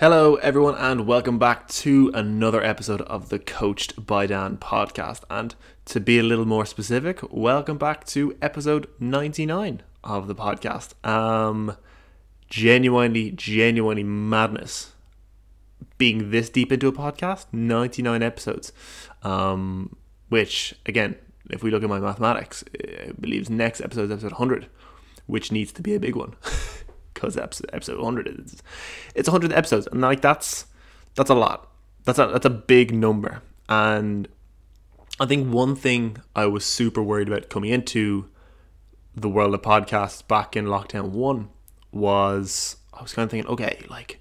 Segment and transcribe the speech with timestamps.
[0.00, 5.24] Hello, everyone, and welcome back to another episode of the Coached by Dan podcast.
[5.28, 10.94] And to be a little more specific, welcome back to episode 99 of the podcast.
[11.06, 11.76] Um,
[12.48, 14.94] genuinely, genuinely madness
[15.98, 18.72] being this deep into a podcast 99 episodes.
[19.22, 19.96] Um,
[20.30, 21.16] which, again,
[21.50, 24.66] if we look at my mathematics, I believe next episode is episode 100,
[25.26, 26.36] which needs to be a big one.
[27.20, 28.62] because episode, episode 100 is
[29.14, 30.66] it's 100 episodes and like that's
[31.14, 31.68] that's a lot.
[32.04, 33.42] That's a that's a big number.
[33.68, 34.28] And
[35.20, 38.26] i think one thing i was super worried about coming into
[39.14, 41.48] the world of podcasts back in lockdown 1
[41.92, 44.18] was i was kind of thinking okay like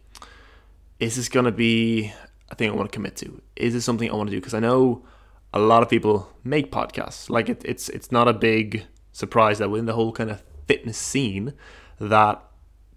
[0.99, 2.11] is this going to be
[2.49, 3.41] a thing i want to commit to?
[3.55, 4.41] Is this something i want to do?
[4.41, 5.05] Because i know
[5.53, 7.29] a lot of people make podcasts.
[7.29, 10.97] Like it, it's it's not a big surprise that within the whole kind of fitness
[10.97, 11.53] scene
[11.99, 12.43] that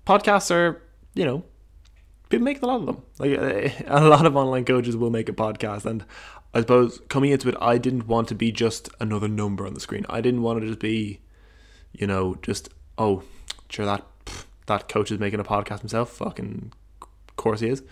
[0.07, 0.83] podcasts are,
[1.15, 1.45] you know,
[2.29, 3.03] people make a lot of them.
[3.19, 6.05] Like a lot of online coaches will make a podcast, and
[6.55, 9.81] I suppose coming into it, I didn't want to be just another number on the
[9.81, 10.07] screen.
[10.09, 11.21] I didn't want to just be,
[11.93, 12.69] you know, just
[12.99, 13.23] oh,
[13.69, 14.07] sure that
[14.67, 16.11] that coach is making a podcast himself.
[16.11, 16.73] Fucking,
[17.43, 17.83] course he is.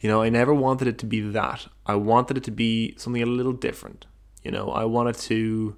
[0.00, 1.68] You know, I never wanted it to be that.
[1.86, 4.06] I wanted it to be something a little different.
[4.42, 5.76] You know, I wanted to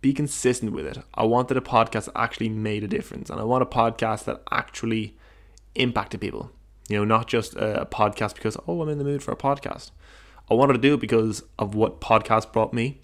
[0.00, 0.98] be consistent with it.
[1.14, 4.42] I wanted a podcast that actually made a difference, and I want a podcast that
[4.50, 5.16] actually
[5.74, 6.50] impacted people.
[6.88, 9.90] You know, not just a podcast because oh, I'm in the mood for a podcast.
[10.50, 13.00] I wanted to do it because of what podcast brought me,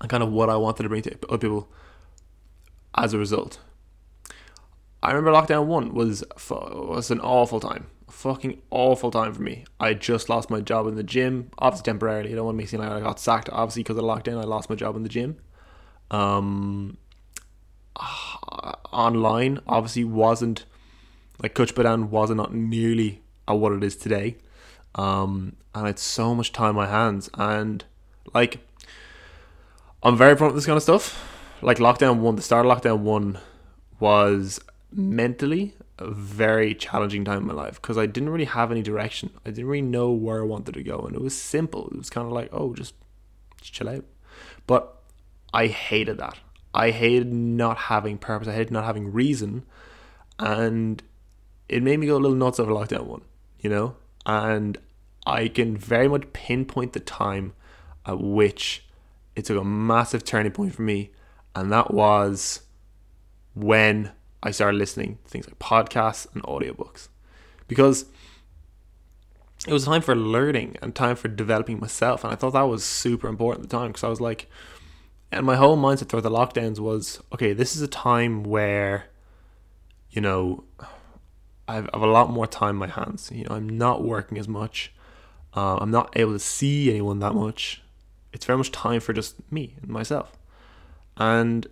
[0.00, 1.68] and kind of what I wanted to bring to other people
[2.94, 3.60] as a result.
[5.02, 9.66] I remember lockdown one was was an awful time, a fucking awful time for me.
[9.78, 12.32] I just lost my job in the gym, obviously temporarily.
[12.32, 13.50] I don't want to me seem like I got sacked.
[13.52, 15.36] Obviously, because of lockdown, I lost my job in the gym
[16.10, 16.96] um,
[18.92, 20.64] online obviously wasn't
[21.42, 24.36] like Coached by Dan wasn't not nearly at what it is today.
[24.94, 27.84] Um, and I had so much time on my hands and
[28.32, 28.60] like
[30.02, 31.22] I'm very proud of this kind of stuff.
[31.62, 33.38] Like lockdown one, the start of lockdown one
[33.98, 34.60] was
[34.92, 39.30] mentally a very challenging time in my life because I didn't really have any direction.
[39.44, 41.88] I didn't really know where I wanted to go, and it was simple.
[41.88, 42.94] It was kind of like, oh, just,
[43.60, 44.04] just chill out.
[44.66, 44.95] But
[45.56, 46.38] I hated that.
[46.74, 48.46] I hated not having purpose.
[48.46, 49.64] I hated not having reason,
[50.38, 51.02] and
[51.66, 53.22] it made me go a little nuts over lockdown one.
[53.58, 53.96] You know,
[54.26, 54.76] and
[55.26, 57.54] I can very much pinpoint the time
[58.04, 58.84] at which
[59.34, 61.10] it took a massive turning point for me,
[61.54, 62.60] and that was
[63.54, 64.12] when
[64.42, 67.08] I started listening to things like podcasts and audiobooks.
[67.66, 68.04] Because
[69.66, 72.24] it was time for learning and time for developing myself.
[72.24, 74.50] And I thought that was super important at the time because I was like,
[75.32, 79.06] and my whole mindset throughout the lockdowns was okay, this is a time where,
[80.10, 80.64] you know,
[81.68, 83.30] I've, I've a lot more time in my hands.
[83.32, 84.92] You know, I'm not working as much.
[85.54, 87.82] Uh, I'm not able to see anyone that much.
[88.32, 90.32] It's very much time for just me and myself.
[91.16, 91.66] And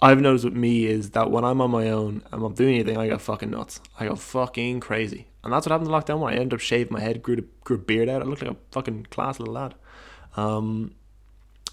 [0.00, 2.74] I've noticed with me is that when I'm on my own, and I'm not doing
[2.74, 3.80] anything, I go fucking nuts.
[3.98, 5.26] I go fucking crazy.
[5.44, 7.44] And that's what happened in lockdown when I ended up shaving my head, grew, to,
[7.64, 8.22] grew a beard out.
[8.22, 9.74] I looked like a fucking class little lad.
[10.36, 10.94] Um,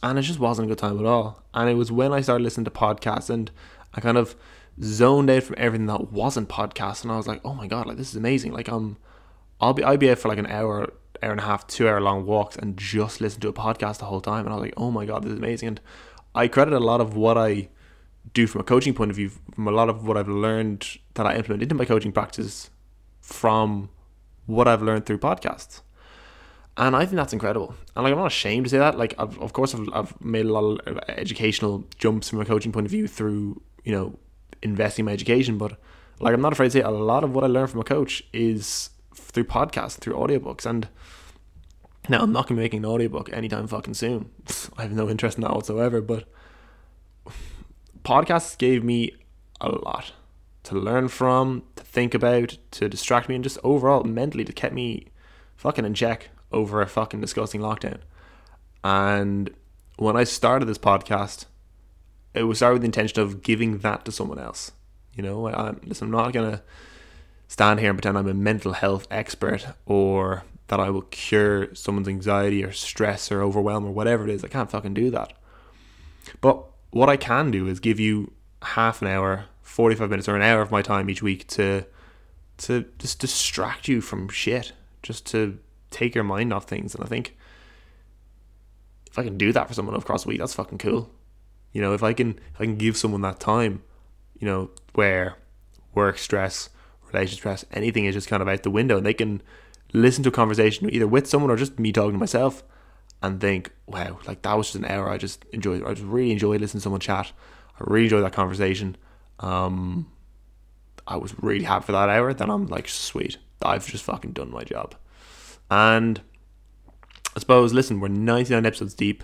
[0.01, 1.43] and it just wasn't a good time at all.
[1.53, 3.51] And it was when I started listening to podcasts and
[3.93, 4.35] I kind of
[4.81, 7.97] zoned out from everything that wasn't podcasts, and I was like, oh my god, like
[7.97, 8.53] this is amazing.
[8.53, 8.97] Like I'm,
[9.59, 11.99] I'll be I'd be out for like an hour, hour and a half, two hour
[11.99, 14.73] long walks and just listen to a podcast the whole time, and I was like,
[14.77, 15.67] oh my god, this is amazing.
[15.67, 15.81] And
[16.33, 17.69] I credit a lot of what I
[18.33, 21.25] do from a coaching point of view, from a lot of what I've learned that
[21.25, 22.69] I implement into my coaching practice
[23.21, 23.89] from
[24.45, 25.81] what I've learned through podcasts
[26.79, 27.75] and I think that's incredible.
[27.95, 28.97] And like I'm not ashamed to say that.
[28.97, 32.45] Like I've, of course I've, I've made a lot of uh, educational jumps from a
[32.45, 34.17] coaching point of view through you know
[34.63, 35.78] investing in my education, but
[36.22, 38.23] like I'm not afraid to say a lot of what I learned from a coach
[38.31, 40.88] is through podcasts, through audiobooks, and
[42.07, 44.31] now I'm not gonna be making an audiobook anytime fucking soon.
[44.78, 46.00] I have no interest in that whatsoever.
[46.00, 46.29] But
[48.06, 49.12] podcasts gave me
[49.59, 50.13] a lot
[50.63, 54.72] to learn from, to think about, to distract me, and just overall mentally to keep
[54.72, 55.07] me
[55.57, 58.00] fucking in check over a fucking disgusting lockdown.
[58.84, 59.51] And
[59.98, 61.46] when I started this podcast,
[62.34, 64.72] it was started with the intention of giving that to someone else.
[65.16, 66.62] You know, I, listen, I'm not gonna
[67.48, 72.07] stand here and pretend I'm a mental health expert or that I will cure someone's
[72.07, 74.44] anxiety or stress or overwhelm or whatever it is.
[74.44, 75.34] I can't fucking do that.
[76.42, 78.31] But what I can do is give you
[78.62, 81.86] half an hour, 45 minutes or an hour of my time each week to
[82.57, 85.57] to just distract you from shit, just to
[85.91, 86.95] take your mind off things.
[86.95, 87.38] And I think
[89.09, 91.09] if I can do that for someone across the week, that's fucking cool.
[91.71, 93.83] You know, if I can if I can give someone that time,
[94.39, 95.36] you know, where
[95.94, 96.69] work stress,
[97.12, 99.41] relationship stress, anything is just kind of out the window, and they can
[99.94, 102.63] listen to a conversation either with someone or just me talking to myself,
[103.21, 105.83] and think, wow, like that was just an hour I just enjoyed.
[105.83, 107.31] I just really enjoyed listening to someone chat.
[107.80, 108.97] I really enjoyed that conversation.
[109.39, 110.12] Um,
[111.07, 112.33] I was really happy for that hour.
[112.33, 114.95] Then I'm like, sweet, I've just fucking done my job.
[115.69, 116.21] And
[117.36, 119.24] I suppose, listen, we're 99 episodes deep.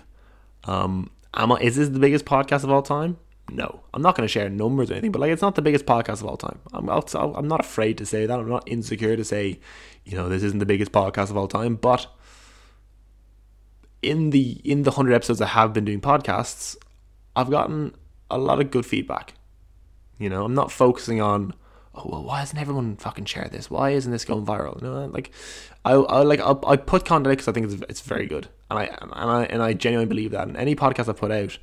[0.64, 3.18] Um, am I, is this the biggest podcast of all time?
[3.50, 5.86] No, I'm not going to share numbers or anything, but like it's not the biggest
[5.86, 6.58] podcast of all time.
[6.72, 8.38] I'm also, I'm not afraid to say that.
[8.38, 9.60] I'm not insecure to say,
[10.04, 11.76] you know, this isn't the biggest podcast of all time.
[11.76, 12.08] But
[14.02, 16.76] in the in the hundred episodes I have been doing podcasts,
[17.34, 17.94] I've gotten
[18.30, 19.34] a lot of good feedback.
[20.18, 21.54] You know, I'm not focusing on
[21.94, 23.70] oh well, why hasn't everyone fucking shared this?
[23.70, 24.80] Why isn't this going viral?
[24.80, 25.30] You know, like
[25.86, 28.84] I, I like i put content because I think it's, it's very good, and I
[29.00, 30.48] and I and I genuinely believe that.
[30.48, 31.58] And any podcast I put out,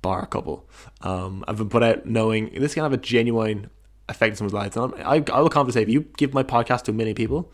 [0.00, 0.66] bar a couple,
[1.02, 3.68] um, I've been put out knowing this can have a genuine
[4.08, 4.76] effect on someone's lives.
[4.76, 7.52] And I'm, I I will confidently say if you give my podcast to million people,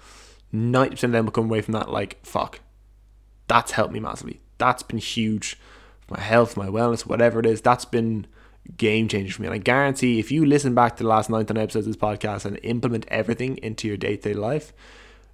[0.52, 2.60] ninety percent of them will come away from that like fuck,
[3.49, 4.40] that's helped me massively.
[4.58, 5.58] That's been huge
[6.06, 7.60] for my health, my wellness, whatever it is.
[7.60, 8.28] That's been
[8.76, 9.49] game changer for me.
[9.49, 12.44] And I guarantee if you listen back to the last 19 episodes of this podcast
[12.44, 14.72] and implement everything into your day to day life,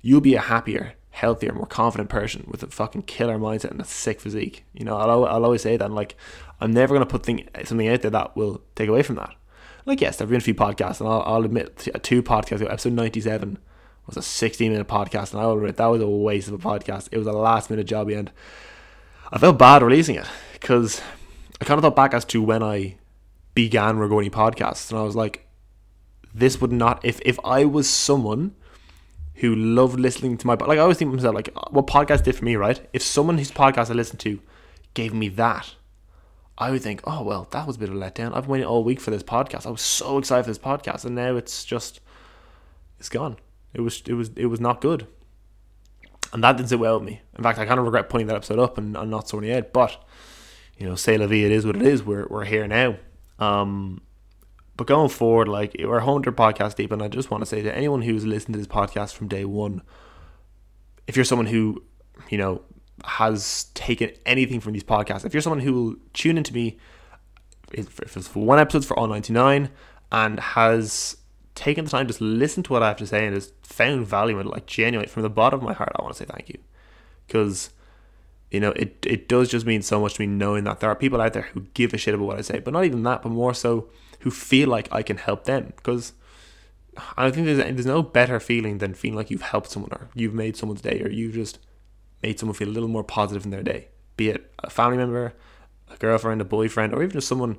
[0.02, 3.84] you'll be a happier, healthier, more confident person with a fucking killer mindset and a
[3.84, 4.64] sick physique.
[4.72, 5.84] You know, I'll, I'll always say that.
[5.84, 6.16] And like,
[6.60, 9.34] I'm never going to put thing, something out there that will take away from that.
[9.86, 12.92] Like, yes, there have been a few podcasts, and I'll, I'll admit, two podcasts, episode
[12.92, 13.58] 97
[14.06, 16.58] was a 16 minute podcast, and I will admit that was a waste of a
[16.58, 17.08] podcast.
[17.12, 18.30] It was a last minute job, and
[19.32, 21.00] I felt bad releasing it because
[21.60, 22.96] I kind of thought back as to when I
[23.54, 25.46] began recording podcasts, and I was like,
[26.32, 28.54] this would not if if I was someone
[29.40, 32.36] who loved listening to my like I always think to myself like what podcast did
[32.36, 32.86] for me, right?
[32.92, 34.40] If someone whose podcast I listened to
[34.92, 35.74] gave me that,
[36.58, 38.36] I would think, oh well, that was a bit of a letdown.
[38.36, 39.66] I've waiting all week for this podcast.
[39.66, 42.00] I was so excited for this podcast, and now it's just
[42.98, 43.36] it's gone.
[43.72, 45.06] It was it was it was not good,
[46.34, 47.22] and that didn't sit well with me.
[47.36, 49.56] In fact, I kind of regret putting that episode up and, and not sorting it
[49.56, 49.72] out.
[49.72, 50.04] But
[50.76, 52.02] you know, say la vie, it is what it is.
[52.02, 52.96] We're we're here now.
[53.38, 54.02] Um,
[54.80, 57.76] but going forward, like we're 100 podcast deep, and I just want to say to
[57.76, 59.82] anyone who's listened to this podcast from day one,
[61.06, 61.84] if you're someone who,
[62.30, 62.62] you know,
[63.04, 66.78] has taken anything from these podcasts, if you're someone who will tune into me,
[67.72, 69.68] if it's for one episode for all 99,
[70.12, 71.18] and has
[71.54, 74.06] taken the time to just listen to what I have to say and has found
[74.06, 76.24] value in it, like genuinely from the bottom of my heart, I want to say
[76.24, 76.58] thank you,
[77.26, 77.68] because
[78.50, 80.96] you know, it, it does just mean so much to me knowing that there are
[80.96, 83.22] people out there who give a shit about what I say, but not even that,
[83.22, 83.88] but more so
[84.20, 85.72] who feel like I can help them.
[85.76, 86.12] Because
[87.16, 90.34] I think there's, there's no better feeling than feeling like you've helped someone or you've
[90.34, 91.58] made someone's day or you've just
[92.22, 93.88] made someone feel a little more positive in their day.
[94.16, 95.34] Be it a family member,
[95.88, 97.58] a girlfriend, a boyfriend, or even just someone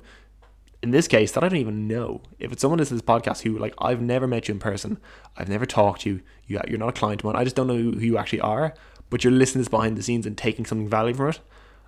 [0.82, 2.22] in this case that I don't even know.
[2.38, 4.98] If it's someone to this podcast who like I've never met you in person,
[5.36, 7.66] I've never talked to you, you you're not a client of mine, I just don't
[7.66, 8.74] know who you actually are,
[9.12, 11.40] but you're listening to this behind the scenes and taking something valuable from it,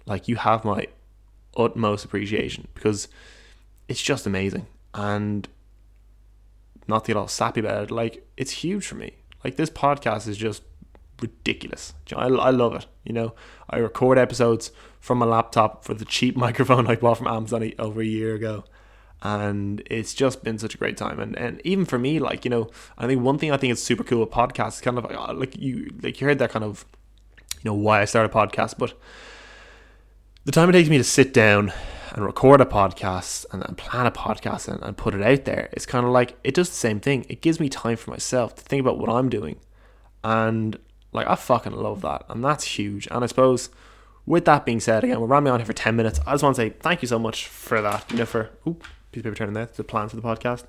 [0.04, 0.86] like you have my
[1.56, 3.08] utmost appreciation because
[3.88, 4.66] it's just amazing.
[4.92, 5.48] And
[6.86, 9.14] not to get all sappy about it, like it's huge for me.
[9.42, 10.64] Like this podcast is just
[11.22, 11.94] ridiculous.
[12.14, 12.84] I, I love it.
[13.04, 13.34] You know,
[13.70, 18.02] I record episodes from my laptop for the cheap microphone I bought from Amazon over
[18.02, 18.64] a year ago.
[19.22, 22.50] And it's just been such a great time, and and even for me, like you
[22.50, 22.68] know,
[22.98, 25.56] I think one thing I think is super cool with podcasts, kind of like, like
[25.56, 26.84] you like you heard that kind of
[27.64, 28.92] you know why I started a podcast, but
[30.44, 31.72] the time it takes me to sit down
[32.12, 35.70] and record a podcast and, and plan a podcast and, and put it out there,
[35.72, 37.24] it's kind of like it does the same thing.
[37.28, 39.56] It gives me time for myself to think about what I'm doing,
[40.22, 40.78] and
[41.12, 43.08] like I fucking love that, and that's huge.
[43.10, 43.70] And I suppose
[44.26, 46.20] with that being said, again, we're running on here for ten minutes.
[46.26, 48.10] I just want to say thank you so much for that.
[48.10, 49.70] You know, for oop, piece of paper turning there.
[49.74, 50.64] The plan for the podcast.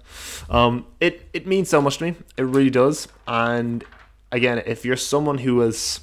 [0.50, 2.16] Um, it it means so much to me.
[2.38, 3.10] It really does.
[3.28, 3.84] And
[4.32, 6.00] again, if you're someone who has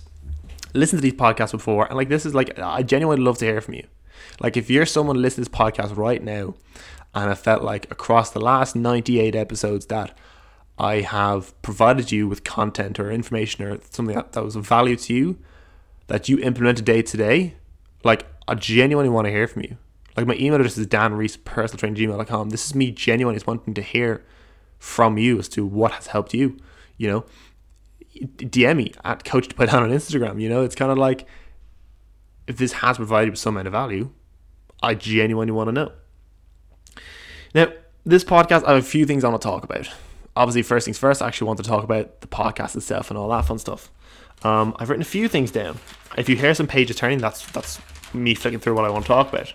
[0.74, 3.60] listened to these podcasts before, and like this is like I genuinely love to hear
[3.60, 3.86] from you.
[4.40, 6.54] Like if you're someone listening to this podcast right now,
[7.14, 10.16] and I felt like across the last 98 episodes that
[10.78, 14.96] I have provided you with content or information or something that, that was of value
[14.96, 15.38] to you
[16.06, 17.54] that you implemented day to day,
[18.04, 19.76] like I genuinely want to hear from you.
[20.16, 22.50] Like my email address is Dan Rees personal gmail.com.
[22.50, 24.24] This is me genuinely wanting to hear
[24.78, 26.58] from you as to what has helped you.
[26.98, 27.24] You know,
[28.22, 30.40] DM me at Coach to Put Down on Instagram.
[30.40, 31.26] You know, it's kind of like
[32.46, 34.10] if this has provided with some amount of value,
[34.82, 35.92] I genuinely want to know.
[37.54, 37.68] Now,
[38.04, 39.88] this podcast, I have a few things I want to talk about.
[40.34, 43.28] Obviously, first things first, I actually want to talk about the podcast itself and all
[43.28, 43.90] that fun stuff.
[44.42, 45.78] Um, I've written a few things down.
[46.16, 47.80] If you hear some pages turning, that's that's
[48.12, 49.52] me flicking through what I want to talk about.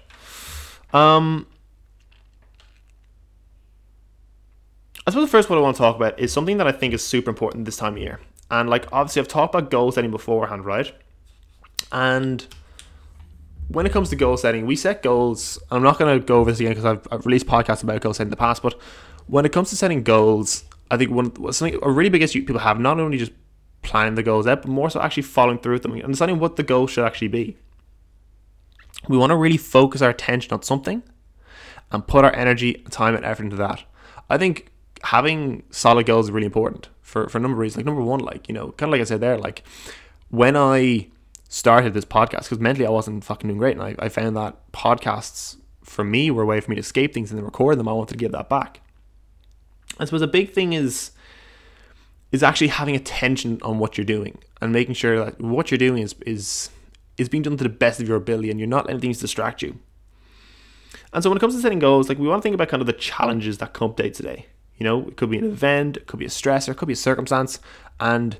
[0.93, 1.47] Um,
[5.05, 6.93] I suppose the first one I want to talk about is something that I think
[6.93, 8.19] is super important this time of year.
[8.49, 10.93] And like obviously I've talked about goal setting beforehand, right?
[11.91, 12.45] And
[13.67, 15.59] when it comes to goal setting, we set goals.
[15.69, 18.13] I'm not going to go over this again because I've, I've released podcasts about goal
[18.13, 18.79] setting in the past, but
[19.27, 22.59] when it comes to setting goals, I think one something a really big issue people
[22.59, 23.33] have not only just
[23.81, 26.63] planning the goals out, but more so actually following through with them, understanding what the
[26.63, 27.57] goal should actually be.
[29.07, 31.03] We want to really focus our attention on something
[31.91, 33.83] and put our energy, time, and effort into that.
[34.29, 34.71] I think
[35.03, 37.77] having solid goals is really important for, for a number of reasons.
[37.77, 39.63] Like number one, like, you know, kind of like I said there, like
[40.29, 41.07] when I
[41.47, 44.71] started this podcast, because mentally I wasn't fucking doing great, and I, I found that
[44.73, 47.87] podcasts for me were a way for me to escape things and then record them.
[47.87, 48.81] I wanted to give that back.
[49.97, 51.11] I suppose a big thing is
[52.33, 56.03] is actually having attention on what you're doing and making sure that what you're doing
[56.03, 56.69] is is
[57.17, 59.61] is being done to the best of your ability and you're not letting things distract
[59.61, 59.79] you.
[61.13, 62.81] And so when it comes to setting goals, like we want to think about kind
[62.81, 64.47] of the challenges that come up day to day.
[64.77, 66.93] You know, it could be an event, it could be a stressor, it could be
[66.93, 67.59] a circumstance,
[67.99, 68.35] and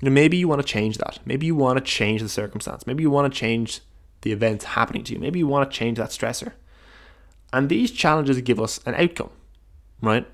[0.00, 1.18] you know maybe you want to change that.
[1.24, 2.86] Maybe you want to change the circumstance.
[2.86, 3.80] Maybe you want to change
[4.22, 5.18] the events happening to you.
[5.18, 6.52] Maybe you want to change that stressor.
[7.52, 9.30] And these challenges give us an outcome,
[10.00, 10.26] right?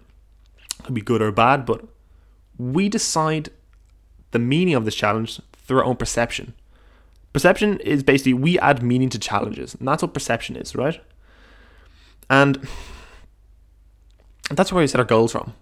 [0.79, 1.85] It could be good or bad, but
[2.59, 3.51] we decide
[4.31, 6.55] the meaning of this challenge through our own perception.
[7.33, 11.01] Perception is basically we add meaning to challenges, and that's what perception is, right?
[12.29, 12.67] And
[14.57, 15.55] that's where we set our goals from,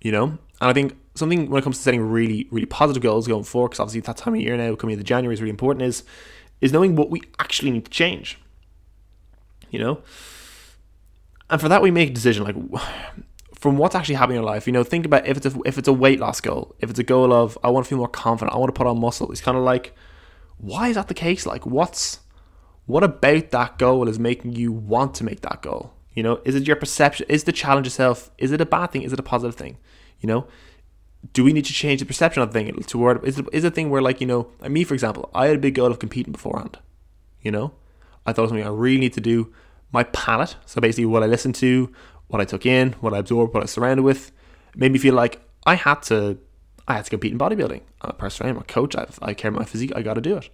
[0.00, 0.24] you know?
[0.24, 3.70] And I think something when it comes to setting really, really positive goals going forward,
[3.70, 6.04] because obviously that time of year now, coming into January is really important, is
[6.60, 8.38] is knowing what we actually need to change.
[9.70, 10.02] You know?
[11.50, 12.56] And for that we make a decision like
[13.58, 14.66] from what's actually happening in our life.
[14.66, 16.98] You know, think about if it's a, if it's a weight loss goal, if it's
[16.98, 19.30] a goal of I want to feel more confident, I want to put on muscle.
[19.32, 19.94] It's kind of like,
[20.58, 21.46] why is that the case?
[21.46, 22.20] Like, what's
[22.86, 25.94] what about that goal is making you want to make that goal?
[26.14, 27.26] You know, is it your perception?
[27.28, 28.30] Is the challenge itself?
[28.38, 29.02] Is it a bad thing?
[29.02, 29.78] Is it a positive thing?
[30.20, 30.46] You know,
[31.32, 33.24] do we need to change the perception of the thing toward?
[33.24, 35.60] Is it is a thing where like you know, me for example, I had a
[35.60, 36.78] big goal of competing beforehand.
[37.40, 37.74] You know,
[38.24, 39.52] I thought it was something I really need to do.
[39.92, 41.92] My palate, so basically what I listen to,
[42.28, 44.32] what I took in, what I absorbed, what I surrounded with,
[44.74, 46.38] made me feel like I had to
[46.86, 47.80] I had to compete in bodybuilding.
[48.02, 50.14] I'm a personal trainer, I'm a coach, I've, I care about my physique, I got
[50.14, 50.50] to do it.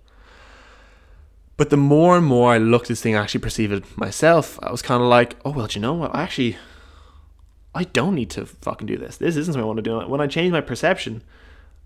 [1.61, 4.59] But the more and more I looked at this thing, I actually perceived it myself,
[4.62, 6.11] I was kind of like, oh, well, do you know what?
[6.14, 6.57] I actually,
[7.75, 9.19] I don't need to fucking do this.
[9.19, 9.99] This isn't what I want to do.
[10.09, 11.23] When I changed my perception,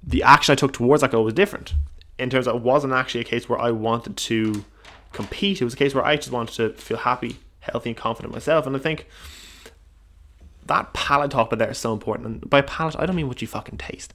[0.00, 1.74] the action I took towards that goal was different.
[2.20, 4.64] In terms of it wasn't actually a case where I wanted to
[5.10, 5.60] compete.
[5.60, 8.68] It was a case where I just wanted to feel happy, healthy, and confident myself.
[8.68, 9.08] And I think
[10.66, 12.28] that palate talk about there is so important.
[12.28, 14.14] And by palate, I don't mean what you fucking taste.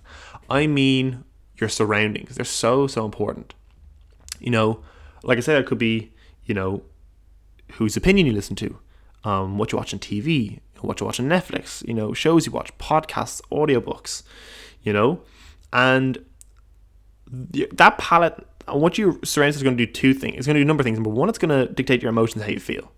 [0.50, 1.25] I mean
[1.58, 2.36] your surroundings.
[2.36, 3.56] They're so so important.
[4.39, 4.84] You know,
[5.24, 6.12] like I said, it could be
[6.46, 6.84] you know
[7.74, 8.80] whose opinion you listen to,
[9.24, 12.52] um, what you watch on TV, what you watch on Netflix, you know, shows you
[12.52, 14.24] watch, podcasts, audiobooks,
[14.82, 15.22] you know,
[15.72, 16.24] and
[17.32, 20.38] that palette what you surround is going to do two things.
[20.38, 20.98] It's going to do a number of things.
[20.98, 22.92] Number one, it's going to dictate your emotions, how you feel,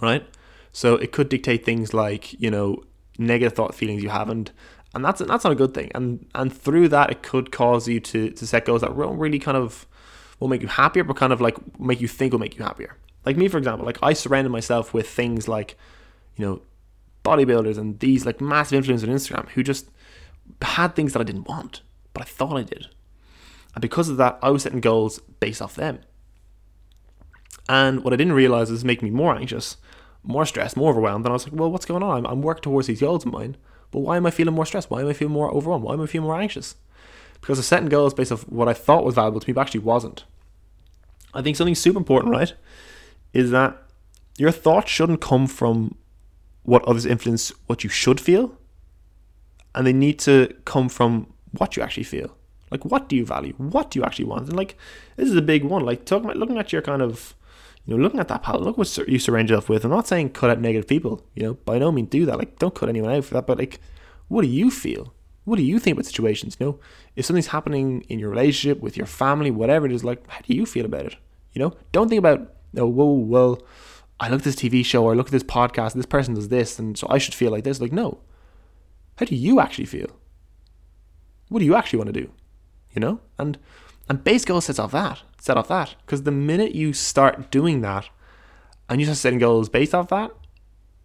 [0.00, 0.24] right?
[0.72, 2.82] So it could dictate things like you know
[3.18, 4.50] negative thought feelings you have, and
[4.94, 5.90] and that's that's not a good thing.
[5.94, 9.38] And and through that, it could cause you to to set goals that won't really
[9.38, 9.86] kind of
[10.42, 12.96] will make you happier, but kind of like make you think will make you happier.
[13.24, 15.76] Like me, for example, like I surrounded myself with things like
[16.36, 16.62] you know
[17.24, 19.90] bodybuilders and these like massive influencers on Instagram who just
[20.60, 21.82] had things that I didn't want,
[22.12, 22.88] but I thought I did.
[23.74, 26.00] And because of that, I was setting goals based off them.
[27.68, 29.76] And what I didn't realize is making me more anxious
[30.22, 31.24] more stressed, more overwhelmed.
[31.24, 32.18] And I was like, well, what's going on?
[32.18, 33.56] I'm, I'm working towards these goals of mine,
[33.90, 34.90] but why am I feeling more stressed?
[34.90, 35.84] Why am I feeling more overwhelmed?
[35.84, 36.76] Why am I feeling more anxious?
[37.42, 39.80] Because I setting goals based off what I thought was valuable to me, but actually
[39.80, 40.24] wasn't.
[41.34, 42.54] I think something super important, right,
[43.34, 43.76] is that
[44.38, 45.96] your thoughts shouldn't come from
[46.62, 48.56] what others influence what you should feel,
[49.74, 52.34] and they need to come from what you actually feel.
[52.70, 53.52] Like, what do you value?
[53.58, 54.48] What do you actually want?
[54.48, 54.78] And like,
[55.16, 55.84] this is a big one.
[55.84, 57.34] Like, talking about looking at your kind of
[57.84, 59.84] you know, looking at that palette, look what you surround yourself with.
[59.84, 62.38] I'm not saying cut out negative people, you know, by no means do that.
[62.38, 63.46] Like, don't cut anyone out for that.
[63.46, 63.80] But like,
[64.28, 65.12] what do you feel?
[65.44, 66.56] What do you think about situations?
[66.58, 66.80] You know,
[67.16, 70.54] if something's happening in your relationship with your family, whatever it is, like, how do
[70.54, 71.16] you feel about it?
[71.52, 73.62] You know, don't think about, oh, whoa, well,
[74.20, 76.48] I look at this TV show or I look at this podcast, this person does
[76.48, 77.80] this, and so I should feel like this.
[77.80, 78.20] Like, no.
[79.16, 80.08] How do you actually feel?
[81.48, 82.32] What do you actually want to do?
[82.92, 83.58] You know, and
[84.08, 85.96] and base goals sets off that set off that.
[86.06, 88.08] Because the minute you start doing that
[88.88, 90.30] and you start setting goals based off that,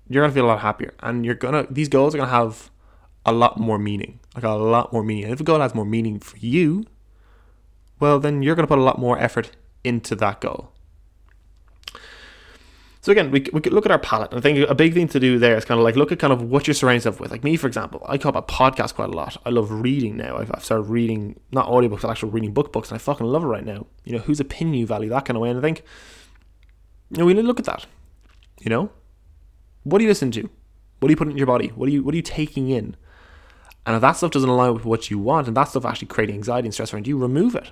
[0.08, 0.94] you're gonna feel a lot happier.
[1.00, 2.70] And you're gonna these goals are gonna have
[3.26, 4.20] a lot more meaning.
[4.38, 5.24] Like a lot more meaning.
[5.24, 6.86] And if a goal has more meaning for you,
[8.00, 9.52] well then you're gonna put a lot more effort
[9.84, 10.72] into that goal.
[13.02, 14.32] So again, we, we could look at our palette.
[14.34, 16.32] I think a big thing to do there is kind of like look at kind
[16.32, 17.32] of what you're surrounding yourself with.
[17.32, 19.38] Like me, for example, I call up podcasts quite a lot.
[19.44, 20.38] I love reading now.
[20.38, 22.92] I've, I've started reading, not audiobooks, but actually reading book books.
[22.92, 23.88] And I fucking love it right now.
[24.04, 25.50] You know, whose opinion you value, that kind of way.
[25.50, 25.82] And I think,
[27.10, 27.88] you know, we need to look at that.
[28.60, 28.92] You know,
[29.84, 30.48] what do you listen to?
[31.00, 31.70] What are you putting in your body?
[31.70, 32.98] What are you, what are you taking in?
[33.88, 36.36] And if that stuff doesn't align with what you want and that stuff actually creating
[36.36, 37.72] anxiety and stress around you, remove it.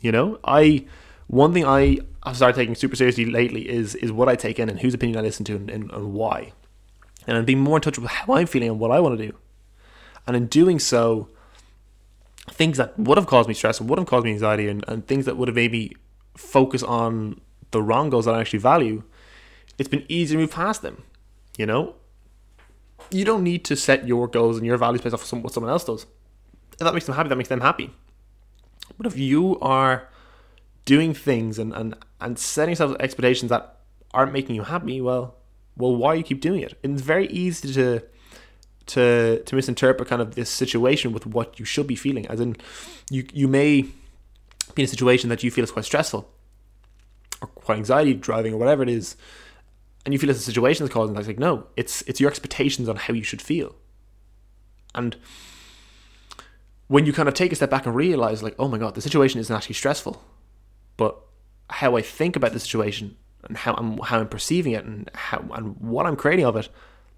[0.00, 0.86] You know, I
[1.26, 4.70] one thing I have started taking super seriously lately is is what I take in
[4.70, 6.52] and whose opinion I listen to and, and, and why.
[7.26, 9.26] And I'm being more in touch with how I'm feeling and what I want to
[9.26, 9.36] do.
[10.26, 11.28] And in doing so,
[12.50, 15.06] things that would have caused me stress and would have caused me anxiety and, and
[15.06, 15.92] things that would have made me
[16.34, 17.40] focus on
[17.72, 19.02] the wrong goals that I actually value,
[19.78, 21.02] it's been easy to move past them.
[21.58, 21.96] You know?
[23.12, 25.70] You don't need to set your goals and your values based off of what someone
[25.70, 26.06] else does.
[26.72, 27.90] If that makes them happy, that makes them happy.
[28.96, 30.08] But if you are
[30.84, 33.76] doing things and, and, and setting yourself expectations that
[34.12, 35.36] aren't making you happy, well,
[35.76, 36.78] well, why you keep doing it?
[36.82, 38.02] And it's very easy to
[38.84, 42.26] to to misinterpret kind of this situation with what you should be feeling.
[42.26, 42.56] As in,
[43.10, 43.82] you you may
[44.74, 46.28] be in a situation that you feel is quite stressful,
[47.40, 49.16] or quite anxiety driving, or whatever it is,
[50.04, 51.14] and you feel it's a situation that's causing.
[51.14, 53.74] That's like no, it's it's your expectations on how you should feel,
[54.94, 55.16] and
[56.88, 59.00] when you kind of take a step back and realize like, oh my god, the
[59.00, 60.22] situation isn't actually stressful
[60.96, 61.18] but
[61.70, 65.44] how I think about the situation and how I'm how I'm perceiving it and how
[65.52, 66.68] and what I'm creating of it,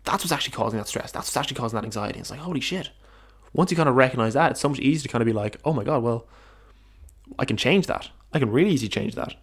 [0.05, 1.13] that's what's actually causing that stress.
[1.13, 2.21] That's what's actually causing that anxiety.
[2.21, 2.91] It's like holy shit.
[3.53, 5.59] Once you kind of recognize that, it's so much easier to kind of be like,
[5.65, 6.27] oh my god, well,
[7.39, 8.11] I can change that.
[8.33, 9.35] I can really easily change that.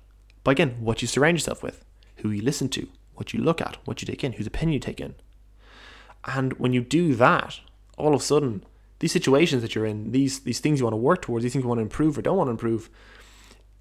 [0.44, 1.86] But again, what you surround yourself with,
[2.18, 2.88] who you listen to,
[3.22, 5.14] what you look at, what you take in, whose opinion you take in.
[6.26, 7.60] And when you do that,
[8.00, 8.64] all of a sudden,
[8.98, 11.62] these situations that you're in, these these things you want to work towards, these things
[11.62, 12.90] you want to improve or don't want to improve,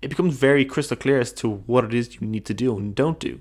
[0.03, 2.95] it becomes very crystal clear as to what it is you need to do and
[2.95, 3.41] don't do.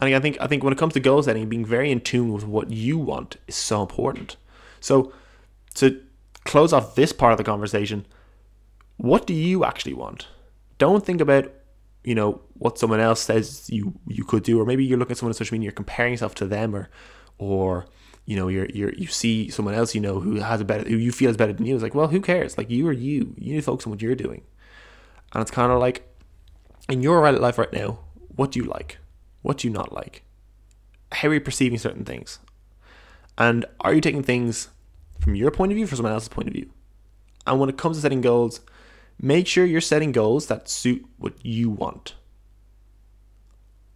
[0.00, 2.32] And I think I think when it comes to goal setting, being very in tune
[2.32, 4.36] with what you want is so important.
[4.80, 5.12] So
[5.74, 6.00] to
[6.44, 8.06] close off this part of the conversation,
[8.96, 10.26] what do you actually want?
[10.78, 11.52] Don't think about
[12.04, 15.18] you know what someone else says you you could do, or maybe you're looking at
[15.18, 16.90] someone on social media, you're comparing yourself to them, or
[17.38, 17.86] or
[18.26, 20.96] you know you're you're you see someone else you know who has a better who
[20.96, 21.74] you feel is better than you.
[21.74, 22.56] It's like well, who cares?
[22.56, 23.34] Like you are you.
[23.38, 24.42] You need to focus on what you're doing.
[25.34, 26.08] And it's kind of like,
[26.88, 27.98] in your life right now,
[28.36, 28.98] what do you like?
[29.42, 30.22] What do you not like?
[31.10, 32.38] How are you perceiving certain things?
[33.36, 34.68] And are you taking things
[35.20, 36.70] from your point of view, from someone else's point of view?
[37.46, 38.60] And when it comes to setting goals,
[39.20, 42.14] make sure you're setting goals that suit what you want.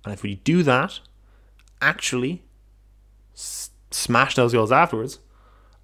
[0.04, 1.00] And if we do that,
[1.80, 2.42] actually
[3.34, 5.18] s- smash those goals afterwards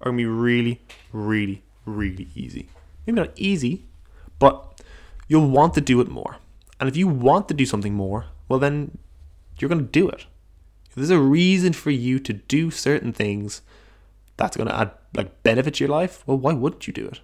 [0.01, 2.69] are going to be really, really, really easy.
[3.05, 3.85] Maybe not easy,
[4.39, 4.81] but
[5.27, 6.37] you'll want to do it more.
[6.79, 8.97] And if you want to do something more, well, then
[9.59, 10.25] you're going to do it.
[10.89, 13.61] If there's a reason for you to do certain things
[14.37, 17.21] that's going to add like benefit to your life, well, why wouldn't you do it?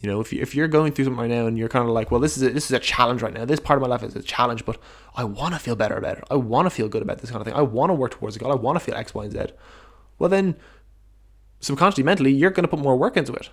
[0.00, 1.90] You know, if you if you're going through something right now and you're kind of
[1.90, 3.44] like, well, this is a, this is a challenge right now.
[3.46, 4.78] This part of my life is a challenge, but
[5.14, 6.24] I want to feel better about it.
[6.30, 7.54] I want to feel good about this kind of thing.
[7.54, 8.52] I want to work towards a goal.
[8.52, 9.46] I want to feel X, Y, and Z.
[10.18, 10.56] Well, then
[11.60, 13.48] subconsciously, mentally, you're going to put more work into it.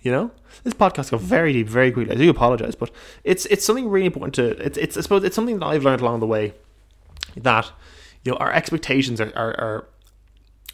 [0.00, 0.30] You know,
[0.64, 2.14] this podcast got very deep very quickly.
[2.14, 2.90] I do apologize, but
[3.22, 4.64] it's it's something really important to.
[4.64, 6.54] It's it's I suppose it's something that I've learned along the way
[7.36, 7.70] that
[8.24, 9.88] you know our expectations are are, are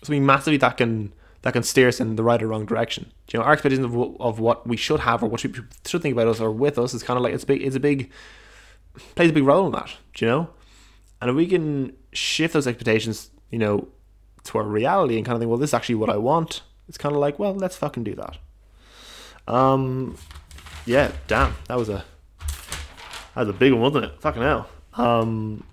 [0.03, 3.13] something massively that can that can steer us in the right or wrong direction.
[3.33, 6.13] You know, our expectations of, of what we should have or what we should think
[6.13, 7.63] about us or with us is kind of like it's big.
[7.63, 8.11] It's a big
[9.15, 9.91] plays a big role in that.
[10.15, 10.51] Do you know?
[11.21, 13.89] And if we can shift those expectations, you know,
[14.45, 16.63] to our reality and kind of think, well, this is actually what I want.
[16.89, 18.39] It's kind of like, well, let's fucking do that.
[19.53, 20.17] Um,
[20.85, 22.05] yeah, damn, that was a
[23.35, 24.21] that was a big one, wasn't it?
[24.21, 24.69] Fucking hell.
[24.95, 25.65] Um,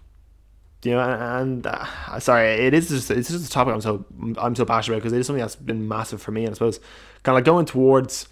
[0.85, 4.05] you know, and uh, sorry, it is just it's just a topic I'm so
[4.37, 6.53] I'm so passionate about because it is something that's been massive for me, and I
[6.53, 6.79] suppose
[7.23, 8.27] kind of like going towards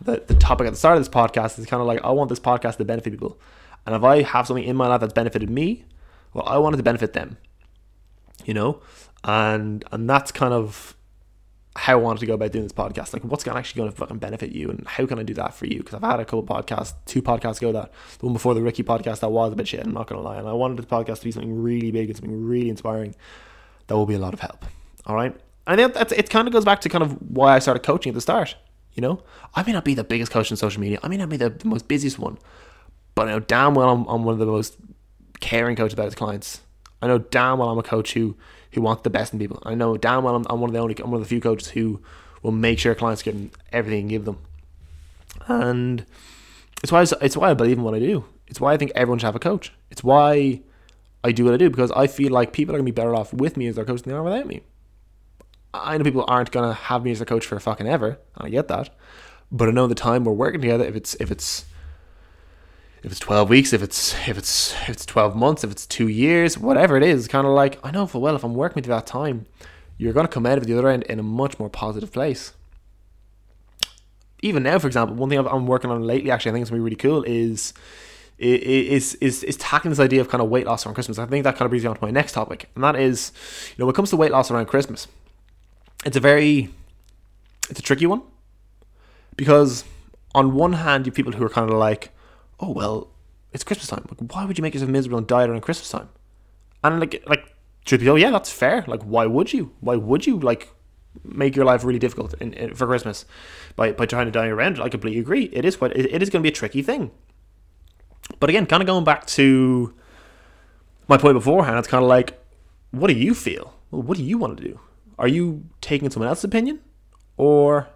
[0.00, 2.28] the the topic at the start of this podcast is kind of like I want
[2.28, 3.40] this podcast to benefit people,
[3.86, 5.84] and if I have something in my life that's benefited me,
[6.34, 7.38] well, I want it to benefit them,
[8.44, 8.82] you know,
[9.24, 10.94] and and that's kind of
[11.78, 13.12] how I wanted to go about doing this podcast.
[13.12, 15.66] Like, what's actually going to fucking benefit you, and how can I do that for
[15.66, 15.78] you?
[15.78, 18.82] Because I've had a couple podcasts, two podcasts ago that the one before the Ricky
[18.82, 19.86] podcast that was a bit shit.
[19.86, 22.16] I'm not to lie, and I wanted the podcast to be something really big and
[22.16, 23.14] something really inspiring.
[23.86, 24.66] That will be a lot of help.
[25.06, 25.34] All right,
[25.68, 26.28] and that's it.
[26.30, 28.56] Kind of goes back to kind of why I started coaching at the start.
[28.94, 29.22] You know,
[29.54, 30.98] I may not be the biggest coach in social media.
[31.04, 32.38] I may not be the, the most busiest one,
[33.14, 34.76] but I know damn well I'm, I'm one of the most
[35.38, 36.62] caring coaches about his clients.
[37.00, 38.36] I know damn well I'm a coach who
[38.72, 39.62] who want the best in people.
[39.64, 41.40] I know damn well I'm, I'm one of the only I'm one of the few
[41.40, 42.00] coaches who
[42.42, 43.34] will make sure clients get
[43.72, 44.38] everything and give them.
[45.46, 46.04] And
[46.82, 48.24] it's why it's why I believe in what I do.
[48.46, 49.72] It's why I think everyone should have a coach.
[49.90, 50.62] It's why
[51.24, 53.32] I do what I do because I feel like people are gonna be better off
[53.32, 54.62] with me as their coach than they are without me.
[55.74, 58.18] I know people aren't gonna have me as their coach for fucking ever.
[58.36, 58.90] and I get that,
[59.50, 60.84] but I know the time we're working together.
[60.84, 61.64] If it's if it's
[63.02, 66.08] if it's 12 weeks if it's if it's if it's 12 months if it's two
[66.08, 68.86] years whatever it is kind of like i know for well if i'm working with
[68.86, 69.46] that time
[69.98, 72.52] you're going to come out of the other end in a much more positive place.
[74.40, 76.78] Even now for example one thing i'm working on lately actually i think it's going
[76.78, 77.74] to be really cool is
[78.38, 81.18] is is is tackling this idea of kind of weight loss around christmas.
[81.18, 83.32] I think that kind of brings me on to my next topic and that is
[83.70, 85.08] you know when it comes to weight loss around christmas
[86.06, 86.72] it's a very
[87.68, 88.22] it's a tricky one
[89.36, 89.82] because
[90.36, 92.12] on one hand you have people who are kind of like
[92.60, 93.10] oh well,
[93.52, 94.04] it's Christmas time.
[94.08, 96.08] Like, why would you make yourself miserable and die around Christmas time?
[96.84, 98.84] And like, like, truth be told, yeah, that's fair.
[98.86, 99.72] Like, why would you?
[99.80, 100.72] Why would you like
[101.24, 103.24] make your life really difficult in, in, for Christmas
[103.76, 104.82] by by trying to die around it?
[104.82, 105.44] I completely agree.
[105.44, 107.10] It is what it, is going to be a tricky thing.
[108.40, 109.94] But again, kind of going back to
[111.08, 112.38] my point beforehand, it's kind of like,
[112.90, 113.74] what do you feel?
[113.90, 114.80] What do you want to do?
[115.18, 116.80] Are you taking someone else's opinion,
[117.36, 117.88] or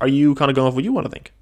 [0.00, 1.32] are you kind of going off what you want to think?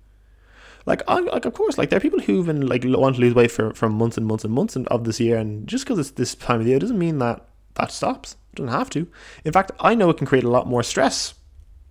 [0.90, 3.34] Like, I, like of course, like there are people who've been like want to lose
[3.34, 6.10] weight for, for months and months and months of this year, and just because it's
[6.10, 8.36] this time of year doesn't mean that that stops.
[8.52, 9.06] It doesn't have to.
[9.44, 11.34] In fact, I know it can create a lot more stress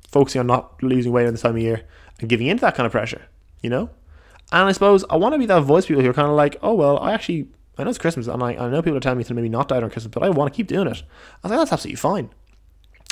[0.09, 1.83] focusing on not losing weight at this time of year
[2.19, 3.21] and giving into that kind of pressure,
[3.62, 3.89] you know.
[4.51, 6.57] And I suppose I want to be that voice people who are kind of like,
[6.62, 9.19] oh well, I actually I know it's Christmas, and I, I know people are telling
[9.19, 11.03] me to maybe not diet on Christmas, but I want to keep doing it.
[11.43, 12.29] I was like, that's absolutely fine.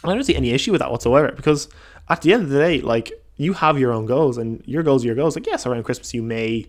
[0.04, 1.70] I don't see any issue with that whatsoever because
[2.10, 5.04] at the end of the day, like you have your own goals and your goals
[5.04, 5.36] are your goals.
[5.36, 6.68] Like, yes, around Christmas you may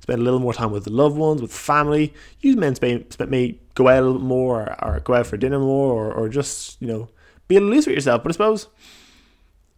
[0.00, 2.14] spend a little more time with the loved ones, with family.
[2.40, 5.58] You men may, may go out a little more or, or go out for dinner
[5.58, 7.08] more or, or just, you know,
[7.48, 8.22] be a little loose with yourself.
[8.22, 8.68] But I suppose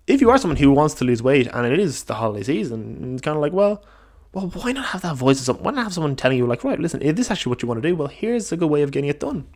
[0.07, 3.14] if you are someone who wants to lose weight and it is the holiday season,
[3.14, 3.85] it's kind of like, well,
[4.33, 5.64] well, why not have that voice of someone?
[5.64, 7.83] Why not have someone telling you, like, right, listen, is this actually what you want
[7.83, 9.46] to do, well, here's a good way of getting it done.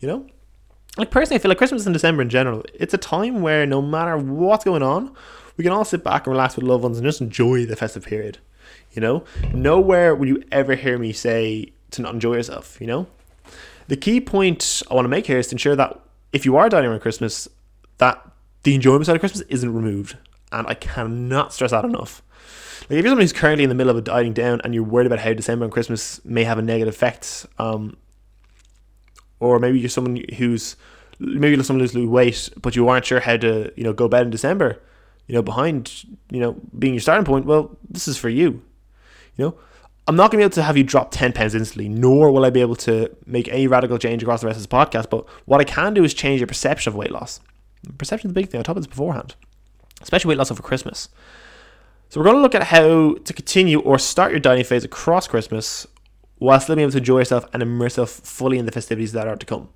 [0.00, 0.26] You know?
[0.96, 3.82] Like, personally, I feel like Christmas and December in general, it's a time where no
[3.82, 5.14] matter what's going on,
[5.58, 8.06] we can all sit back and relax with loved ones and just enjoy the festive
[8.06, 8.38] period.
[8.92, 12.80] You know, nowhere will you ever hear me say to not enjoy yourself.
[12.80, 13.06] You know,
[13.88, 16.00] the key point I want to make here is to ensure that
[16.32, 17.48] if you are dining around Christmas,
[17.98, 18.24] that
[18.62, 20.16] the enjoyment side of Christmas isn't removed.
[20.52, 22.22] And I cannot stress that enough.
[22.82, 24.84] Like if you're someone who's currently in the middle of a dieting down and you're
[24.84, 27.96] worried about how December and Christmas may have a negative effect, um,
[29.40, 30.76] or maybe you're someone who's
[31.18, 34.08] maybe you're someone who's lose weight, but you aren't sure how to you know go
[34.08, 34.80] bed in December
[35.28, 38.62] you know, behind, you know, being your starting point, well, this is for you.
[39.36, 39.58] You know,
[40.08, 42.46] I'm not going to be able to have you drop 10 pounds instantly, nor will
[42.46, 45.10] I be able to make any radical change across the rest of this podcast.
[45.10, 47.40] But what I can do is change your perception of weight loss.
[47.98, 48.58] Perception is the big thing.
[48.58, 49.34] I talked about this beforehand,
[50.00, 51.10] especially weight loss over Christmas.
[52.08, 55.28] So we're going to look at how to continue or start your dieting phase across
[55.28, 55.86] Christmas
[56.38, 59.28] while still being able to enjoy yourself and immerse yourself fully in the festivities that
[59.28, 59.68] are to come.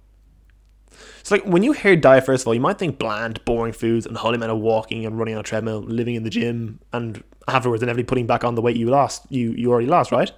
[1.22, 4.06] So like when you hear diet, first of all, you might think bland, boring foods
[4.06, 7.22] and holy amount of walking and running on a treadmill, living in the gym, and
[7.48, 10.32] afterwards inevitably putting back on the weight you lost, you you already lost, right?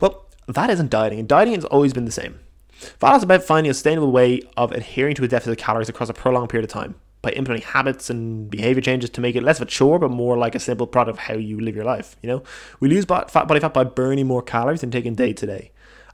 [0.00, 2.38] Well, that isn't dieting, and dieting has always been the same.
[2.74, 6.08] Fat is about finding a sustainable way of adhering to a deficit of calories across
[6.08, 9.58] a prolonged period of time by implementing habits and behavior changes to make it less
[9.58, 12.16] of a chore, but more like a simple product of how you live your life.
[12.22, 12.42] You know,
[12.80, 15.72] we lose body fat by burning more calories than taking day to day,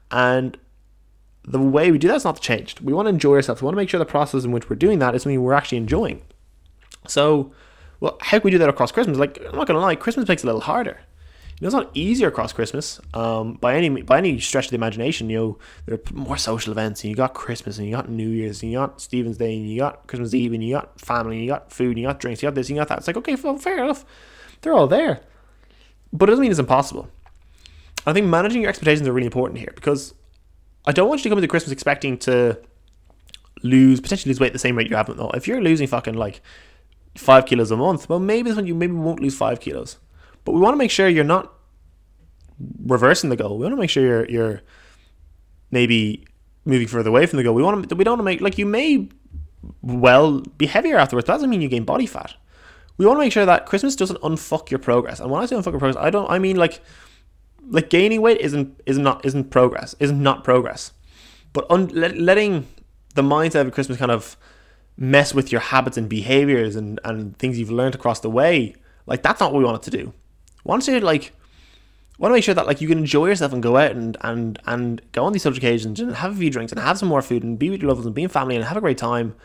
[0.09, 0.57] and
[1.43, 2.79] the way we do that is not changed.
[2.81, 3.61] We want to enjoy ourselves.
[3.61, 5.53] We want to make sure the process in which we're doing that is something we're
[5.53, 6.21] actually enjoying.
[7.07, 7.51] So,
[7.99, 9.17] well, how can we do that across Christmas?
[9.17, 10.99] Like, I'm not to lie, Christmas makes it a little harder.
[11.59, 14.77] You know, it's not easier across Christmas um, by any by any stretch of the
[14.77, 15.29] imagination.
[15.29, 18.29] You know, there are more social events, and you got Christmas, and you got New
[18.29, 21.35] Year's, and you got Stephen's Day, and you got Christmas Eve, and you got family,
[21.35, 22.97] and you got food, and you got drinks, you got this, and you got that.
[22.97, 24.05] It's like, okay, well, fair enough.
[24.61, 25.21] They're all there.
[26.11, 27.09] But it doesn't mean it's impossible.
[28.07, 30.15] I think managing your expectations are really important here because
[30.85, 32.59] I don't want you to come into Christmas expecting to
[33.63, 35.07] lose potentially lose weight at the same rate you have.
[35.15, 36.41] No, if you're losing fucking like
[37.15, 39.97] five kilos a month, well, maybe this one you maybe won't lose five kilos.
[40.43, 41.53] But we want to make sure you're not
[42.85, 43.57] reversing the goal.
[43.57, 44.61] We want to make sure you're you're
[45.69, 46.25] maybe
[46.65, 47.55] moving further away from the goal.
[47.55, 49.09] We want to we don't want to make like you may
[49.81, 51.25] well be heavier afterwards.
[51.25, 52.33] But that doesn't mean you gain body fat.
[52.97, 55.19] We want to make sure that Christmas doesn't unfuck your progress.
[55.19, 56.81] And when I say unfuck your progress, I don't I mean like
[57.69, 60.91] like gaining weight isn't is not isn't progress isn't not progress.
[61.53, 62.67] But un, let, letting
[63.15, 64.37] the mindset of christmas kind of
[64.97, 69.23] mess with your habits and behaviors and and things you've learned across the way like
[69.23, 70.13] that's not what we want it to do.
[70.63, 71.33] We want to like
[72.17, 74.59] want to make sure that like you can enjoy yourself and go out and and
[74.65, 77.21] and go on these social occasions and have a few drinks and have some more
[77.21, 78.97] food and be with your loved ones and be in family and have a great
[78.97, 79.35] time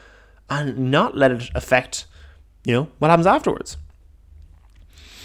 [0.50, 2.06] and not let it affect
[2.64, 3.76] you know what happens afterwards.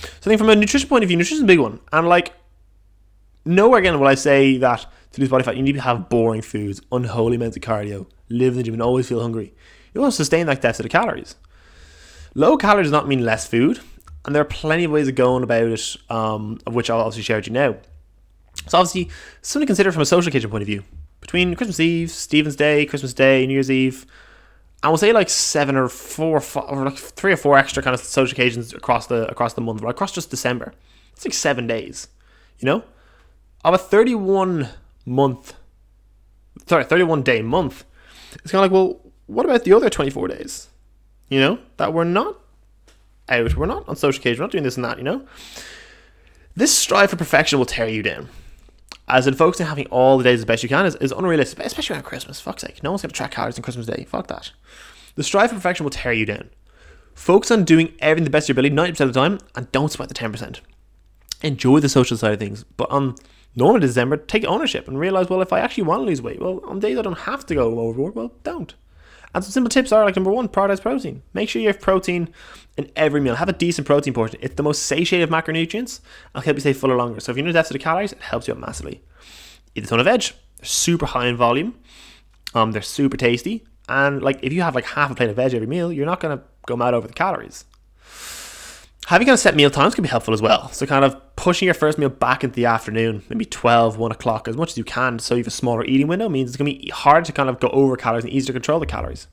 [0.01, 1.79] So I think from a nutrition point of view, nutrition is a big one.
[1.91, 2.33] And like
[3.45, 6.41] nowhere again will I say that to lose body fat, you need to have boring
[6.41, 9.53] foods, unholy amounts of cardio, live in the gym, and always feel hungry.
[9.93, 11.35] You want to sustain that deficit of calories.
[12.33, 13.81] Low calorie does not mean less food,
[14.25, 17.23] and there are plenty of ways of going about it, um, of which I'll obviously
[17.23, 17.75] share with you now.
[18.67, 19.09] So obviously,
[19.41, 20.83] something to consider from a social occasion point of view.
[21.19, 24.05] Between Christmas Eve, Stephen's Day, Christmas Day, New Year's Eve,
[24.83, 27.83] I will say like seven or four, or, five, or like three or four extra
[27.83, 30.73] kind of social occasions across the across the month, but across just December.
[31.13, 32.07] It's like seven days,
[32.59, 32.83] you know,
[33.63, 34.69] of a thirty-one
[35.05, 35.53] month,
[36.67, 37.85] sorry, thirty-one day month.
[38.33, 40.69] It's kind of like, well, what about the other twenty-four days?
[41.29, 42.37] You know, that we're not
[43.29, 44.97] out, we're not on social occasion, we're not doing this and that.
[44.97, 45.25] You know,
[46.55, 48.29] this strive for perfection will tear you down.
[49.07, 51.59] As in focusing on having all the days as best you can is, is unrealistic,
[51.59, 52.39] especially around Christmas.
[52.39, 52.81] Fuck's sake.
[52.81, 54.05] No one's going to track calories on Christmas Day.
[54.07, 54.51] Fuck that.
[55.15, 56.49] The strive for perfection will tear you down.
[57.13, 59.91] Focus on doing everything the best of your ability 90% of the time and don't
[59.91, 60.61] sweat the 10%.
[61.41, 62.63] Enjoy the social side of things.
[62.77, 63.15] But on
[63.55, 66.61] normal December, take ownership and realize, well, if I actually want to lose weight, well,
[66.65, 68.73] on days I don't have to go overboard, well, don't.
[69.33, 71.23] And some simple tips are like number one, prioritize protein.
[71.33, 72.33] Make sure you have protein
[72.77, 73.35] in every meal.
[73.35, 74.39] Have a decent protein portion.
[74.41, 76.01] It's the most satiated of macronutrients.
[76.31, 77.19] It'll help you stay fuller longer.
[77.21, 79.01] So if you're in a deficit of calories, it helps you out massively.
[79.73, 80.21] Eat a ton of veg.
[80.57, 81.79] They're super high in volume.
[82.53, 83.65] Um, they're super tasty.
[83.87, 86.19] And like if you have like half a plate of veg every meal, you're not
[86.19, 87.65] gonna go mad over the calories.
[89.11, 90.69] Having kind of set meal times can be helpful as well.
[90.69, 94.47] So kind of pushing your first meal back into the afternoon, maybe 12, 1 o'clock,
[94.47, 96.73] as much as you can, so you have a smaller eating window, means it's going
[96.73, 99.27] to be hard to kind of go over calories and easier to control the calories.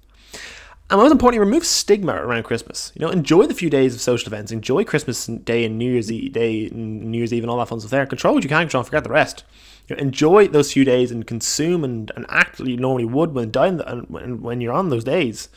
[0.90, 2.90] And most importantly, remove stigma around Christmas.
[2.96, 4.50] You know, enjoy the few days of social events.
[4.50, 7.68] Enjoy Christmas Day and New Year's Eve, Day, and New Year's Eve, and all that
[7.68, 8.04] fun stuff there.
[8.04, 8.82] Control what you can control.
[8.82, 9.44] Forget the rest.
[9.86, 13.32] You know, enjoy those few days and consume and, and act like you normally would
[13.32, 15.48] when when, when you're on those days.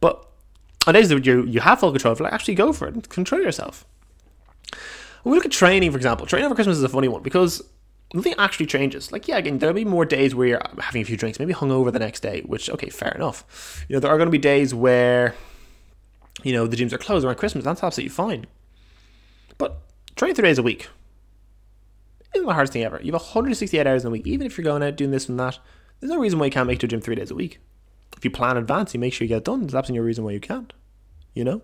[0.00, 0.26] But
[0.86, 3.40] on days that you you have full control, like actually go for it and control
[3.40, 3.84] yourself.
[5.22, 7.62] When we look at training, for example, training over Christmas is a funny one because
[8.12, 9.12] nothing actually changes.
[9.12, 11.92] Like, yeah, again, there'll be more days where you're having a few drinks, maybe hungover
[11.92, 13.84] the next day, which, okay, fair enough.
[13.88, 15.34] You know, there are going to be days where,
[16.42, 17.64] you know, the gyms are closed around Christmas.
[17.64, 18.46] That's absolutely fine.
[19.58, 19.80] But
[20.16, 20.88] train three days a week
[22.34, 22.98] isn't the hardest thing ever.
[23.02, 24.26] You have 168 hours in a week.
[24.26, 25.58] Even if you're going out doing this and that,
[26.00, 27.60] there's no reason why you can't make it to a gym three days a week.
[28.16, 29.60] If you plan in advance, you make sure you get it done.
[29.60, 30.72] There's absolutely no reason why you can't.
[31.34, 31.62] You know?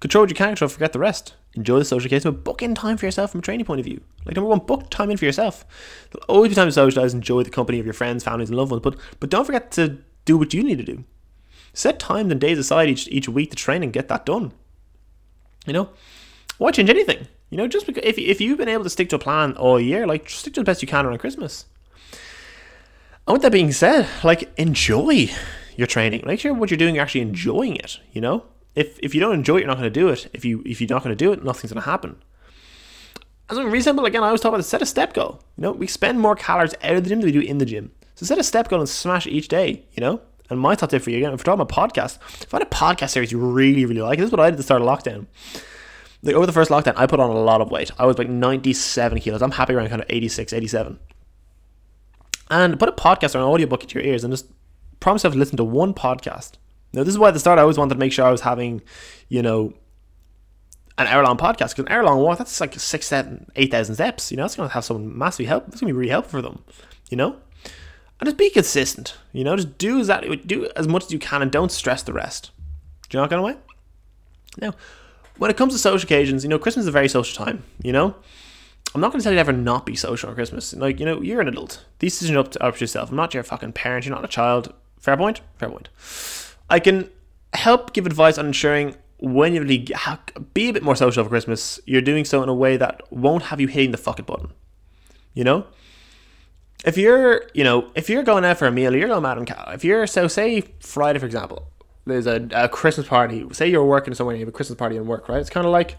[0.00, 1.34] Control what you can control, forget the rest.
[1.54, 3.86] Enjoy the social case, but book in time for yourself from a training point of
[3.86, 4.02] view.
[4.26, 5.64] Like number one, book time in for yourself.
[6.10, 8.72] There'll always be time to socialize, enjoy the company of your friends, families, and loved
[8.72, 11.04] ones, but but don't forget to do what you need to do.
[11.72, 14.52] Set times and days aside each each week to train and get that done.
[15.66, 15.88] You know,
[16.58, 17.26] why change anything?
[17.48, 19.80] You know, just because if if you've been able to stick to a plan all
[19.80, 21.64] year, like stick to the best you can around Christmas.
[23.26, 25.30] And with that being said, like enjoy
[25.76, 26.22] your training.
[26.26, 27.98] Make sure what you're doing, you're actually enjoying it.
[28.12, 30.28] You know, if if you don't enjoy it, you're not going to do it.
[30.32, 32.16] If you if you're not going to do it, nothing's going to happen.
[33.48, 35.40] As a simple, again, I always talk about set a step goal.
[35.56, 37.64] You know, we spend more calories out of the gym than we do in the
[37.64, 37.92] gym.
[38.16, 39.84] So set a step goal and smash each day.
[39.92, 40.20] You know.
[40.48, 43.10] And my thought tip for you again, if we're talking about podcast, find a podcast
[43.10, 44.18] series you really really like.
[44.18, 45.26] This is what I did the start of lockdown.
[46.22, 47.90] Like over the first lockdown, I put on a lot of weight.
[47.98, 49.42] I was like 97 kilos.
[49.42, 50.98] I'm happy around kind of 86, 87.
[52.50, 54.46] And put a podcast or an audiobook into your ears and just
[55.00, 56.52] promise yourself to listen to one podcast
[56.96, 58.40] now, this is why at the start I always wanted to make sure I was
[58.40, 58.80] having,
[59.28, 59.74] you know,
[60.96, 63.96] an hour long podcast because an hour long walk that's like six, seven, eight thousand
[63.96, 64.30] steps.
[64.30, 65.68] You know, that's going to have some massive help.
[65.68, 66.64] It's going to be really helpful for them.
[67.10, 67.36] You know,
[68.18, 69.18] and just be consistent.
[69.32, 72.02] You know, just do as that do as much as you can and don't stress
[72.02, 72.50] the rest.
[73.10, 73.56] Do you know what kind of way?
[74.58, 74.72] Now,
[75.36, 77.62] when it comes to social occasions, you know, Christmas is a very social time.
[77.82, 78.16] You know.
[78.94, 80.72] I'm not going to tell you to ever not be social on Christmas.
[80.72, 81.84] Like, you know, you're an adult.
[81.98, 83.10] These decisions are up to, up to yourself.
[83.10, 84.06] I'm not your fucking parent.
[84.06, 84.72] You're not a child.
[84.98, 85.40] Fair point?
[85.56, 85.88] Fair point.
[86.68, 87.10] I can
[87.52, 89.86] help give advice on ensuring when you really
[90.52, 93.44] be a bit more social for Christmas, you're doing so in a way that won't
[93.44, 94.52] have you hitting the fucking button.
[95.34, 95.66] You know?
[96.84, 99.46] If you're, you know, if you're going out for a meal, you're going out on
[99.46, 99.70] cow.
[99.72, 101.66] If you're, so say Friday, for example,
[102.04, 103.46] there's a, a Christmas party.
[103.52, 105.40] Say you're working somewhere and you have a Christmas party in work, right?
[105.40, 105.96] It's kind of like,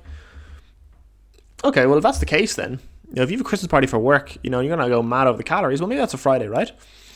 [1.63, 2.79] okay, well, if that's the case, then,
[3.09, 4.95] you know, if you have a Christmas party for work, you know, you're going to
[4.95, 5.81] go mad over the calories.
[5.81, 6.71] Well, maybe that's a Friday, right?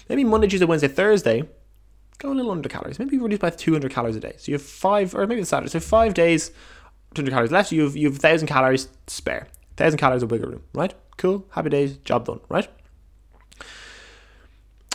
[0.09, 1.47] Maybe Monday, Tuesday, Wednesday, Thursday,
[2.21, 2.99] go a little under calories.
[2.99, 4.35] Maybe reduce by 200 calories a day.
[4.37, 5.69] So you have five, or maybe it's Saturday.
[5.69, 6.51] So five days,
[7.15, 7.71] 200 calories left.
[7.71, 9.47] You have you have 1,000 calories spare.
[9.77, 10.93] 1,000 calories of wiggle room, right?
[11.17, 11.45] Cool.
[11.51, 11.97] Happy days.
[11.97, 12.67] Job done, right?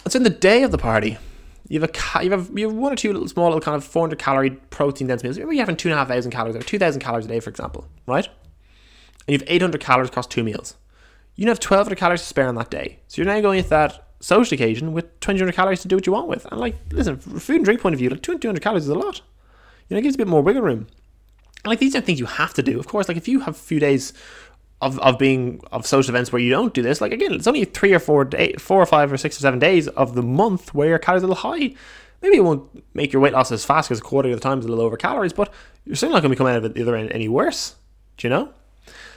[0.05, 1.19] And so in the day of the party,
[1.69, 3.85] you have a you have you have one or two little small little kind of
[3.85, 5.39] 400 calorie protein dense meals.
[5.39, 7.51] Maybe you're having two and a half thousand calories or 2,000 calories a day, for
[7.51, 8.27] example, right?
[9.27, 10.77] And you have 800 calories across two meals.
[11.35, 13.01] You have 1,200 calories to spare on that day.
[13.09, 16.13] So you're now going with that social occasion with 200 calories to do what you
[16.13, 16.47] want with.
[16.47, 18.95] And like, listen, from food and drink point of view, like 200 calories is a
[18.95, 19.21] lot.
[19.89, 20.87] You know, it gives a bit more wiggle room.
[21.65, 22.79] And like, these are things you have to do.
[22.79, 24.13] Of course, like if you have a few days
[24.81, 27.01] of, of being of social events where you don't do this.
[27.01, 29.59] Like again, it's only three or four day, four or five or six or seven
[29.59, 31.75] days of the month where your calories are a little high.
[32.23, 34.59] Maybe it won't make your weight loss as fast because a quarter of the time
[34.59, 35.53] is a little over calories, but
[35.85, 37.77] you're certainly not going to be coming out of it the other end any worse.
[38.17, 38.51] Do you know?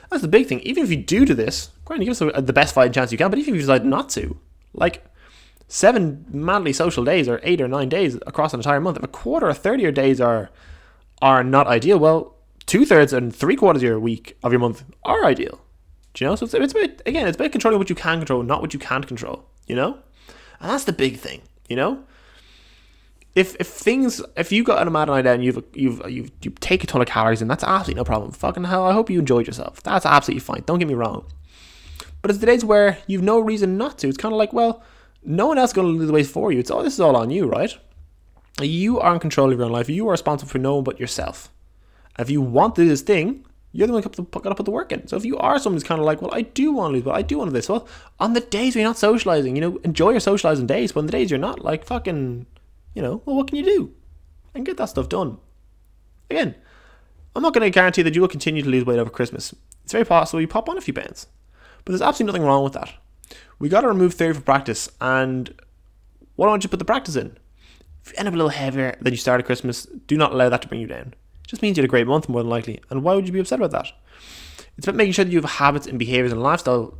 [0.09, 0.59] That's the big thing.
[0.61, 3.29] Even if you do do this, granted, give us the best fighting chance you can.
[3.29, 4.37] But even if you decide not to,
[4.73, 5.05] like
[5.67, 9.07] seven madly social days or eight or nine days across an entire month, if a
[9.07, 10.49] quarter or third of your days are
[11.21, 14.83] are not ideal, well, two thirds and three quarters of your week of your month
[15.03, 15.59] are ideal.
[16.13, 16.35] Do you know?
[16.35, 18.79] So it's, it's about again, it's about controlling what you can control, not what you
[18.79, 19.45] can't control.
[19.67, 19.99] You know,
[20.59, 21.41] and that's the big thing.
[21.67, 22.03] You know,
[23.35, 26.51] if if things if you got an mad night out and you've you've you've you
[26.59, 28.31] take a ton of calories and that's absolutely no problem.
[28.31, 29.83] Fucking hell, I hope you enjoyed yourself.
[29.83, 30.63] That's absolutely fine.
[30.65, 31.25] Don't get me wrong.
[32.21, 34.07] But it's the days where you've no reason not to.
[34.07, 34.83] It's kind of like, well,
[35.23, 36.59] no one else is going to lose the weight for you.
[36.59, 37.77] It's all this is all on you, right?
[38.61, 39.89] You are in control of your own life.
[39.89, 41.49] You are responsible for no one but yourself.
[42.17, 44.71] If you want to do this thing, you're the one who got to put the
[44.71, 45.07] work in.
[45.07, 47.03] So if you are someone who's kind of like, well, I do want to lose,
[47.03, 47.69] but I do want to this.
[47.69, 47.87] Well,
[48.19, 50.91] on the days where you're not socializing, you know, enjoy your socializing days.
[50.91, 52.47] But on the days you're not, like, fucking,
[52.95, 53.93] you know, well, what can you do?
[54.53, 55.37] And get that stuff done.
[56.29, 56.55] Again,
[57.35, 59.53] I'm not going to guarantee that you will continue to lose weight over Christmas.
[59.83, 61.27] It's very possible you pop on a few pounds.
[61.85, 62.93] But there's absolutely nothing wrong with that.
[63.59, 64.89] We got to remove theory for practice.
[65.01, 65.53] And
[66.35, 67.37] why don't you put the practice in?
[68.03, 70.61] If you end up a little heavier than you started Christmas, do not allow that
[70.61, 71.13] to bring you down.
[71.43, 72.79] It just means you had a great month more than likely.
[72.89, 73.91] And why would you be upset about that?
[74.77, 76.97] It's about making sure that you have habits and behaviors and lifestyle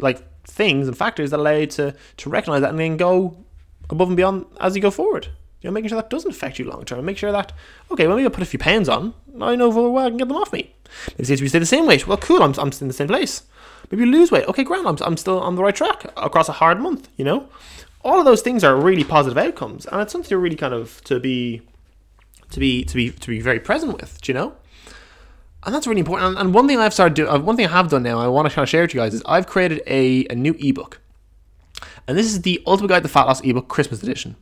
[0.00, 3.44] like things and factors that allow you to, to recognize that and then go
[3.90, 5.28] above and beyond as you go forward.
[5.60, 7.04] You know, making sure that doesn't affect you long term.
[7.04, 7.52] Make sure that,
[7.90, 9.14] okay, well, maybe I put a few pounds on.
[9.40, 10.74] I know very well I can get them off me.
[11.18, 13.42] Maybe if you stay the same weight, well, cool, I'm, I'm in the same place.
[13.90, 14.46] Maybe you lose weight.
[14.48, 17.48] Okay, grand, I'm, I'm still on the right track across a hard month, you know?
[18.04, 21.02] All of those things are really positive outcomes, and it's something to really kind of
[21.04, 21.62] to be
[22.50, 24.54] to be to be to be very present with, do you know?
[25.64, 26.38] And that's really important.
[26.38, 28.48] And one thing I've started doing, uh, one thing I have done now, I want
[28.48, 31.00] to kind of share with you guys is I've created a, a new ebook,
[32.06, 34.36] and this is the Ultimate Guide to Fat Loss ebook Christmas edition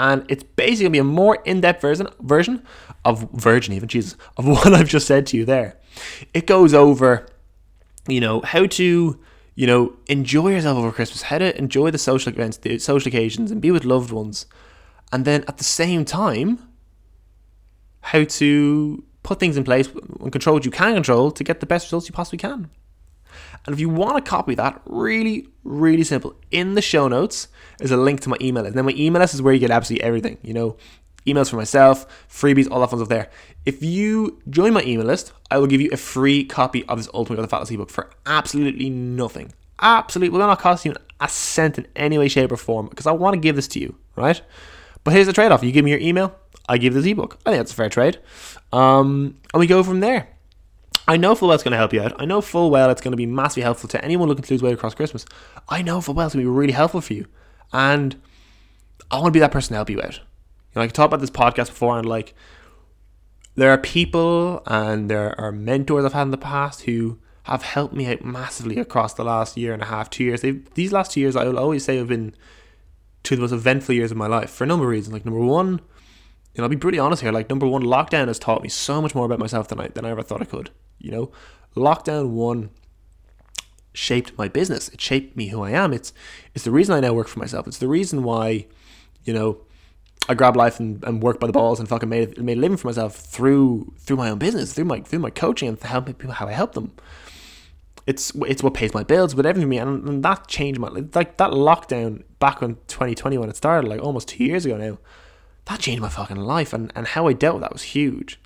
[0.00, 2.62] and it's basically gonna be a more in-depth version version
[3.04, 5.78] of Virgin even Jesus of what I've just said to you there.
[6.32, 7.26] It goes over,
[8.08, 9.20] you know, how to
[9.54, 13.50] you know enjoy yourself over Christmas, how to enjoy the social events, the social occasions,
[13.50, 14.46] and be with loved ones,
[15.12, 16.58] and then at the same time,
[18.00, 19.88] how to put things in place
[20.20, 22.70] and control what you can control to get the best results you possibly can.
[23.66, 26.34] And if you want to copy that, really, really simple.
[26.50, 27.48] In the show notes
[27.80, 28.76] is a link to my email list.
[28.76, 30.38] And then my email list is where you get absolutely everything.
[30.42, 30.76] You know,
[31.26, 33.30] emails for myself, freebies, all that fun stuff there.
[33.66, 37.08] If you join my email list, I will give you a free copy of this
[37.12, 39.52] Ultimate Fat Loss ebook for absolutely nothing.
[39.80, 43.12] Absolutely, will not cost you a cent in any way, shape, or form because I
[43.12, 44.40] want to give this to you, right?
[45.04, 46.34] But here's the trade off you give me your email,
[46.68, 47.38] I give this ebook.
[47.46, 48.18] I think that's a fair trade.
[48.72, 50.28] Um, and we go from there.
[51.10, 52.12] I know full well it's going to help you out.
[52.20, 54.62] I know full well it's going to be massively helpful to anyone looking to lose
[54.62, 55.26] weight across Christmas.
[55.68, 57.26] I know full well it's going to be really helpful for you.
[57.72, 58.14] And
[59.10, 60.18] I want to be that person to help you out.
[60.18, 60.22] You
[60.76, 62.32] know, I talked about this podcast before and like
[63.56, 67.92] there are people and there are mentors I've had in the past who have helped
[67.92, 70.42] me out massively across the last year and a half, two years.
[70.42, 72.36] They've, these last two years, I will always say, have been
[73.24, 75.12] two of the most eventful years of my life for a number of reasons.
[75.12, 75.80] Like number one,
[76.58, 77.32] know, I'll be pretty honest here.
[77.32, 80.04] Like number one, lockdown has taught me so much more about myself than I than
[80.04, 80.70] I ever thought I could.
[80.98, 81.32] You know,
[81.76, 82.70] lockdown one
[83.92, 84.88] shaped my business.
[84.88, 85.92] It shaped me who I am.
[85.92, 86.12] It's
[86.54, 87.66] it's the reason I now work for myself.
[87.66, 88.66] It's the reason why,
[89.24, 89.60] you know,
[90.28, 92.76] I grab life and, and work by the balls and fucking made made a living
[92.76, 96.30] for myself through through my own business, through my through my coaching and how people
[96.30, 96.92] how I help them.
[98.06, 101.36] It's it's what pays my bills, but everything me, and, and that changed my like
[101.36, 104.98] that lockdown back in 2020 when it started, like almost two years ago now.
[105.70, 108.40] That changed my fucking life, and and how I dealt with that was huge.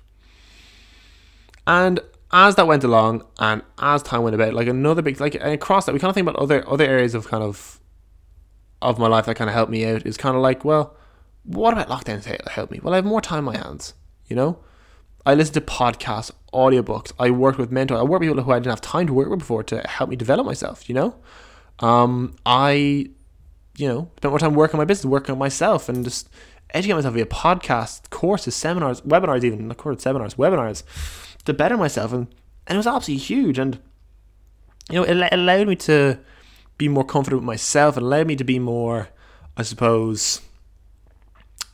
[1.65, 1.99] And
[2.31, 5.87] as that went along and as time went about, like another big like and across
[5.87, 7.79] that, we kind of think about other other areas of kind of
[8.79, 10.05] of my life that kind of helped me out.
[10.05, 10.95] Is kind of like, well,
[11.43, 12.79] what about lockdown to help me?
[12.83, 13.95] Well, I have more time on my hands.
[14.27, 14.59] You know,
[15.25, 17.11] I listen to podcasts, audiobooks.
[17.17, 17.99] I work with mentors.
[17.99, 20.11] I work with people who I didn't have time to work with before to help
[20.11, 20.87] me develop myself.
[20.87, 21.15] You know,
[21.79, 23.09] um, I,
[23.77, 26.29] you know, spent more time working on my business, working on myself, and just
[26.75, 30.83] educate myself via podcasts, courses, seminars, webinars, even not courses, seminars, webinars
[31.45, 32.27] to better myself, and
[32.67, 33.57] and it was absolutely huge.
[33.57, 33.79] And
[34.89, 36.19] you know, it, it allowed me to
[36.77, 37.97] be more confident with myself.
[37.97, 39.09] It allowed me to be more,
[39.55, 40.41] I suppose,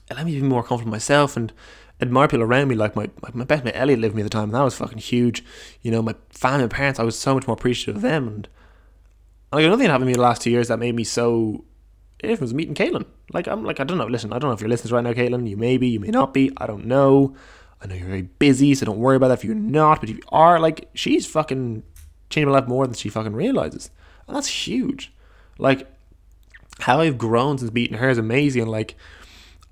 [0.10, 1.52] it allowed me to be more confident with myself and
[2.00, 2.76] admire people around me.
[2.76, 4.76] Like my my best mate Elliot lived with me at the time, and that was
[4.76, 5.44] fucking huge.
[5.82, 8.28] You know, my family, my parents, I was so much more appreciative of them.
[8.28, 8.48] And
[9.52, 11.66] like another thing happened to me the last two years that made me so
[12.24, 13.06] it was meeting Caitlin.
[13.34, 14.06] Like I'm like I don't know.
[14.06, 15.50] Listen, I don't know if you're listening right now, Caitlin.
[15.50, 16.52] You may be, you may not be.
[16.58, 17.36] I don't know.
[17.82, 20.02] I know you're very busy, so don't worry about that if you're not.
[20.02, 21.82] But if you are, like, she's fucking
[22.30, 23.90] changed my life more than she fucking realizes.
[24.28, 25.12] And that's huge.
[25.58, 25.92] Like,
[26.80, 28.64] how I've grown since beating her is amazing.
[28.64, 28.96] And like,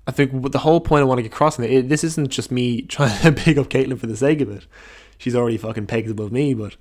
[0.06, 2.50] I think the whole point I want to get across in it, this isn't just
[2.50, 4.66] me trying to pick up Caitlin for the sake of it.
[5.18, 6.76] She's already fucking pegs above me, but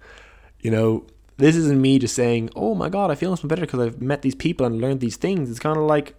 [0.61, 1.05] you know,
[1.39, 4.21] this isn't me just saying, "Oh my god, I feel so better because I've met
[4.21, 6.15] these people and learned these things." It's kind of like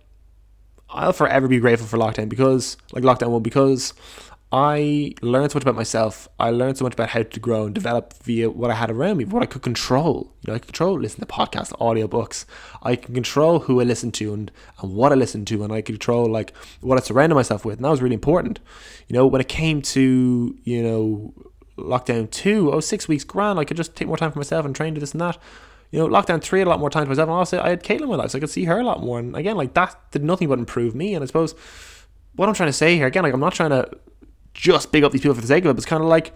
[0.92, 3.94] I'll forever be grateful for lockdown because, like lockdown one, because
[4.52, 6.26] I learned so much about myself.
[6.40, 9.18] I learned so much about how to grow and develop via what I had around
[9.18, 10.34] me, what I could control.
[10.42, 12.44] You know, I could control listen to podcasts, audiobooks.
[12.82, 14.50] I can control who I listen to and,
[14.82, 17.76] and what I listen to, and I could control like what I surrounded myself with.
[17.76, 18.58] And that was really important.
[19.06, 21.32] You know, when it came to, you know,
[21.80, 24.74] lockdown two, oh, six weeks grand, I could just take more time for myself and
[24.74, 25.38] train to this and that.
[25.90, 27.82] You know, lockdown three, had a lot more time to myself, and also I had
[27.82, 29.18] Caitlin in my life, so I could see her a lot more.
[29.18, 31.14] And again, like that did nothing but improve me.
[31.14, 31.54] And I suppose
[32.36, 33.90] what I'm trying to say here, again, like I'm not trying to
[34.54, 35.78] just big up these people for the sake of it.
[35.78, 36.32] It's kind of like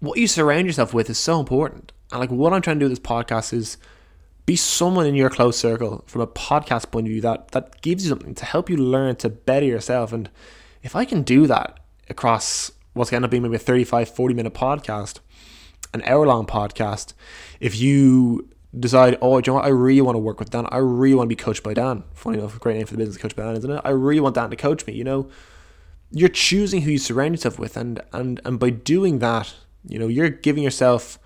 [0.00, 1.92] what you surround yourself with is so important.
[2.10, 3.78] And like what I'm trying to do with this podcast is
[4.46, 8.04] be someone in your close circle from a podcast point of view that that gives
[8.04, 10.12] you something to help you learn to better yourself.
[10.12, 10.28] And
[10.82, 14.54] if I can do that across what's going to be maybe a 35, 40 minute
[14.54, 15.20] podcast,
[15.94, 17.14] an hour long podcast,
[17.60, 19.64] if you decide, oh, you know what?
[19.64, 20.66] I really want to work with Dan.
[20.70, 22.04] I really want to be coached by Dan.
[22.14, 23.80] Funny enough, great name for the business, Coach by Dan, isn't it?
[23.84, 24.94] I really want Dan to coach me.
[24.94, 25.28] You know,
[26.10, 29.54] you're choosing who you surround yourself with, and and and by doing that,
[29.86, 31.18] you know, you're giving yourself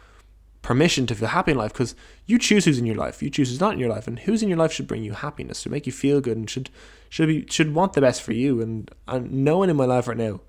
[0.62, 1.95] permission to feel happy in life because
[2.27, 4.43] you choose who's in your life, you choose who's not in your life, and who's
[4.43, 6.71] in your life should bring you happiness, should make you feel good, and should
[7.09, 8.61] should be should want the best for you.
[8.61, 10.41] And and no one in my life right now,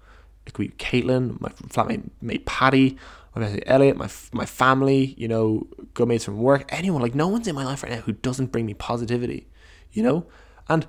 [0.47, 2.97] it could be Caitlin, my flatmate mate Patty,
[3.35, 7.01] my mate Elliot, my my family, you know, good mates from work, anyone.
[7.01, 9.47] Like no one's in my life right now who doesn't bring me positivity,
[9.91, 10.25] you know,
[10.67, 10.87] and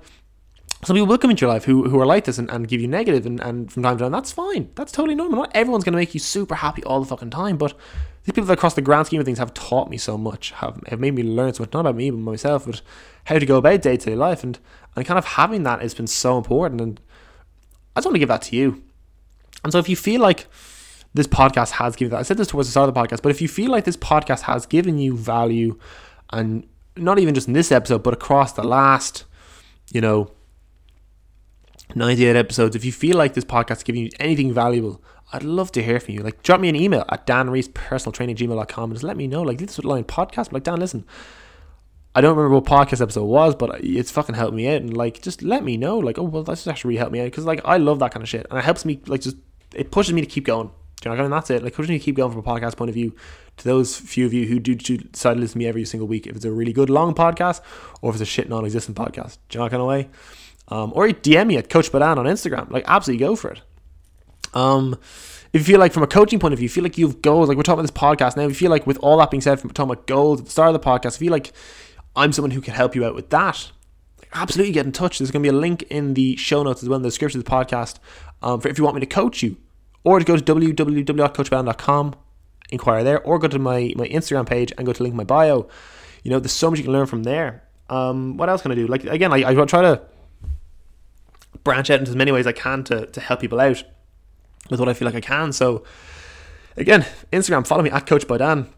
[0.85, 2.79] some people will come into your life who, who are like this and, and give
[2.79, 4.69] you negative and, and from time to time that's fine.
[4.75, 5.39] That's totally normal.
[5.39, 7.73] Not everyone's going to make you super happy all the fucking time but
[8.23, 10.81] these people that across the grand scheme of things have taught me so much have,
[10.87, 12.81] have made me learn so much not about me but myself but
[13.25, 14.43] how to go about day-to-day life.
[14.43, 14.57] And
[14.95, 16.81] and kind of having that has been so important.
[16.81, 17.01] And
[17.95, 18.83] I just want to give that to you
[19.63, 20.47] and so if you feel like
[21.13, 23.29] this podcast has given that I said this towards the start of the podcast but
[23.29, 25.79] if you feel like this podcast has given you value
[26.31, 29.25] and not even just in this episode but across the last
[29.91, 30.31] you know
[31.95, 32.75] 98 episodes.
[32.75, 35.01] If you feel like this podcast is giving you anything valuable,
[35.33, 36.21] I'd love to hear from you.
[36.21, 39.41] Like, drop me an email at danreespersonaltraining.gmail.com and just let me know.
[39.41, 40.51] Like, this is line podcast.
[40.51, 41.05] Like, Dan, listen,
[42.13, 44.81] I don't remember what podcast episode was, but it's fucking helped me out.
[44.81, 45.97] And, like, just let me know.
[45.97, 47.25] Like, oh, well, that's actually really helped me out.
[47.25, 48.45] Because, like, I love that kind of shit.
[48.49, 49.37] And it helps me, like, just,
[49.73, 50.71] it pushes me to keep going.
[51.01, 51.63] Do you know, and that's it.
[51.63, 53.15] Like, pushes me to keep going from a podcast point of view
[53.57, 56.27] to those few of you who do, decide to listen to me every single week.
[56.27, 57.61] If it's a really good long podcast
[58.01, 59.37] or if it's a shit non existent podcast.
[59.47, 60.09] Do you know, kind of way?
[60.67, 62.69] Um, or DM me at Coach by Dan on Instagram.
[62.69, 63.61] Like, absolutely go for it.
[64.53, 64.97] Um,
[65.51, 67.47] if you feel like from a coaching point of view, you feel like you've goals,
[67.47, 69.41] like we're talking about this podcast now, if you feel like with all that being
[69.41, 71.53] said, from talking about goals at the start of the podcast, I feel like
[72.15, 73.71] I'm someone who can help you out with that,
[74.33, 75.19] absolutely get in touch.
[75.19, 77.39] There's going to be a link in the show notes as well in the description
[77.39, 77.97] of the podcast
[78.41, 79.57] um, for if you want me to coach you.
[80.03, 82.15] Or to go to www.coachedbydan.com,
[82.69, 85.67] inquire there, or go to my, my Instagram page and go to link my bio.
[86.23, 87.63] You know, there's so much you can learn from there.
[87.89, 88.87] Um, what else can I do?
[88.87, 90.01] Like, again, I, I try to
[91.63, 93.83] branch out into as many ways I can to, to help people out
[94.69, 95.51] with what I feel like I can.
[95.51, 95.83] So
[96.77, 98.69] again, Instagram, follow me at Coach by Dan.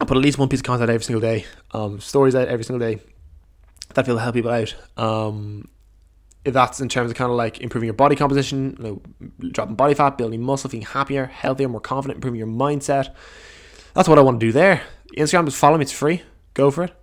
[0.00, 2.64] I put at least one piece of content every single day, um, stories out every
[2.64, 3.00] single day
[3.96, 4.74] that to help people out.
[4.96, 5.68] Um,
[6.44, 9.74] if that's in terms of kind of like improving your body composition, you know, dropping
[9.74, 13.12] body fat, building muscle, feeling happier, healthier, more confident, improving your mindset.
[13.94, 14.82] That's what I want to do there.
[15.16, 16.22] Instagram, just follow me, it's free.
[16.54, 16.94] Go for it.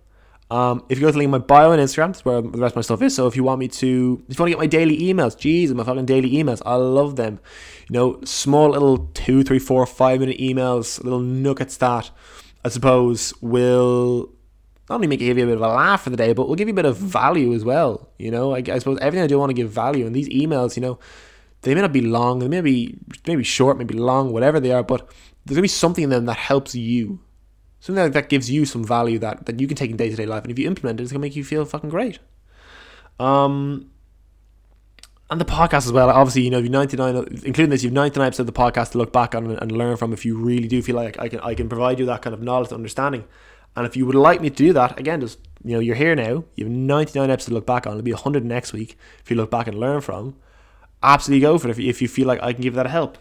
[0.50, 2.58] Um, if you go to the link in my bio on Instagram, that's where the
[2.58, 3.14] rest of my stuff is.
[3.14, 5.72] So if you want me to, if you want to get my daily emails, geez,
[5.74, 7.40] my fucking daily emails, I love them.
[7.88, 12.10] You know, small little two, three, four, five minute emails, little nuggets that
[12.64, 14.30] I suppose will
[14.88, 16.46] not only make you give you a bit of a laugh for the day, but
[16.46, 18.10] we'll give you a bit of value as well.
[18.18, 20.76] You know, I, I suppose everything I do want to give value, and these emails,
[20.76, 20.98] you know,
[21.62, 24.82] they may not be long, they may be maybe short, maybe long, whatever they are,
[24.82, 25.08] but
[25.44, 27.20] there's gonna be something in them that helps you
[27.80, 30.26] something that gives you some value that, that you can take in day to day
[30.26, 32.18] life, and if you implement it, it's gonna make you feel fucking great.
[33.18, 33.90] Um,
[35.30, 36.10] and the podcast as well.
[36.10, 38.98] Obviously, you know, if you've 99, including this, you've 99 episodes of the podcast to
[38.98, 40.12] look back on and learn from.
[40.12, 42.42] If you really do feel like I can, I can provide you that kind of
[42.42, 43.24] knowledge, understanding.
[43.76, 46.14] And if you would like me to do that, again, just you know, you're here
[46.14, 46.44] now.
[46.54, 47.94] You have 99 episodes to look back on.
[47.94, 48.98] It'll be 100 next week.
[49.22, 50.36] If you look back and learn from,
[51.02, 51.70] absolutely go for it.
[51.72, 53.18] If, if you feel like I can give that a help.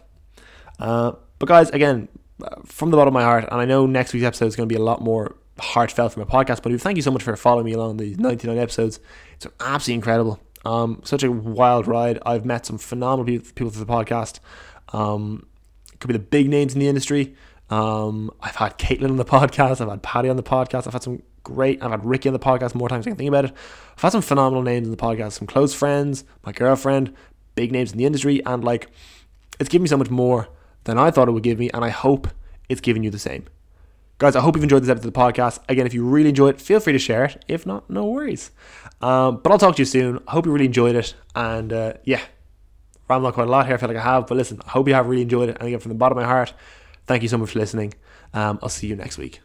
[0.77, 2.09] Uh, but guys, again,
[2.65, 4.73] from the bottom of my heart, and I know next week's episode is going to
[4.73, 7.65] be a lot more heartfelt from a podcast But Thank you so much for following
[7.65, 8.99] me along the 99 episodes.
[9.35, 10.39] It's absolutely incredible.
[10.65, 12.19] Um, such a wild ride.
[12.25, 14.39] I've met some phenomenal people, people through the podcast.
[14.91, 15.47] Um,
[15.99, 17.35] could be the big names in the industry.
[17.73, 19.81] Um, I've had Caitlin on the podcast.
[19.81, 20.85] I've had Patty on the podcast.
[20.85, 21.81] I've had some great.
[21.81, 23.53] I've had Ricky on the podcast more times than I can think about it.
[23.97, 25.33] I've had some phenomenal names in the podcast.
[25.33, 27.15] Some close friends, my girlfriend,
[27.55, 28.91] big names in the industry, and like
[29.59, 30.49] it's given me so much more
[30.83, 32.27] than I thought it would give me, and I hope
[32.69, 33.45] it's giving you the same.
[34.19, 35.59] Guys, I hope you've enjoyed this episode of the podcast.
[35.67, 37.43] Again, if you really enjoyed it, feel free to share it.
[37.47, 38.51] If not, no worries.
[39.01, 40.19] Um, but I'll talk to you soon.
[40.27, 41.15] I hope you really enjoyed it.
[41.35, 42.21] And uh, yeah,
[43.09, 43.75] rambled quite a lot here.
[43.75, 44.27] I feel like I have.
[44.27, 45.57] But listen, I hope you have really enjoyed it.
[45.57, 46.53] And again, from the bottom of my heart,
[47.07, 47.93] thank you so much for listening.
[48.33, 49.42] Um, I'll see you next week.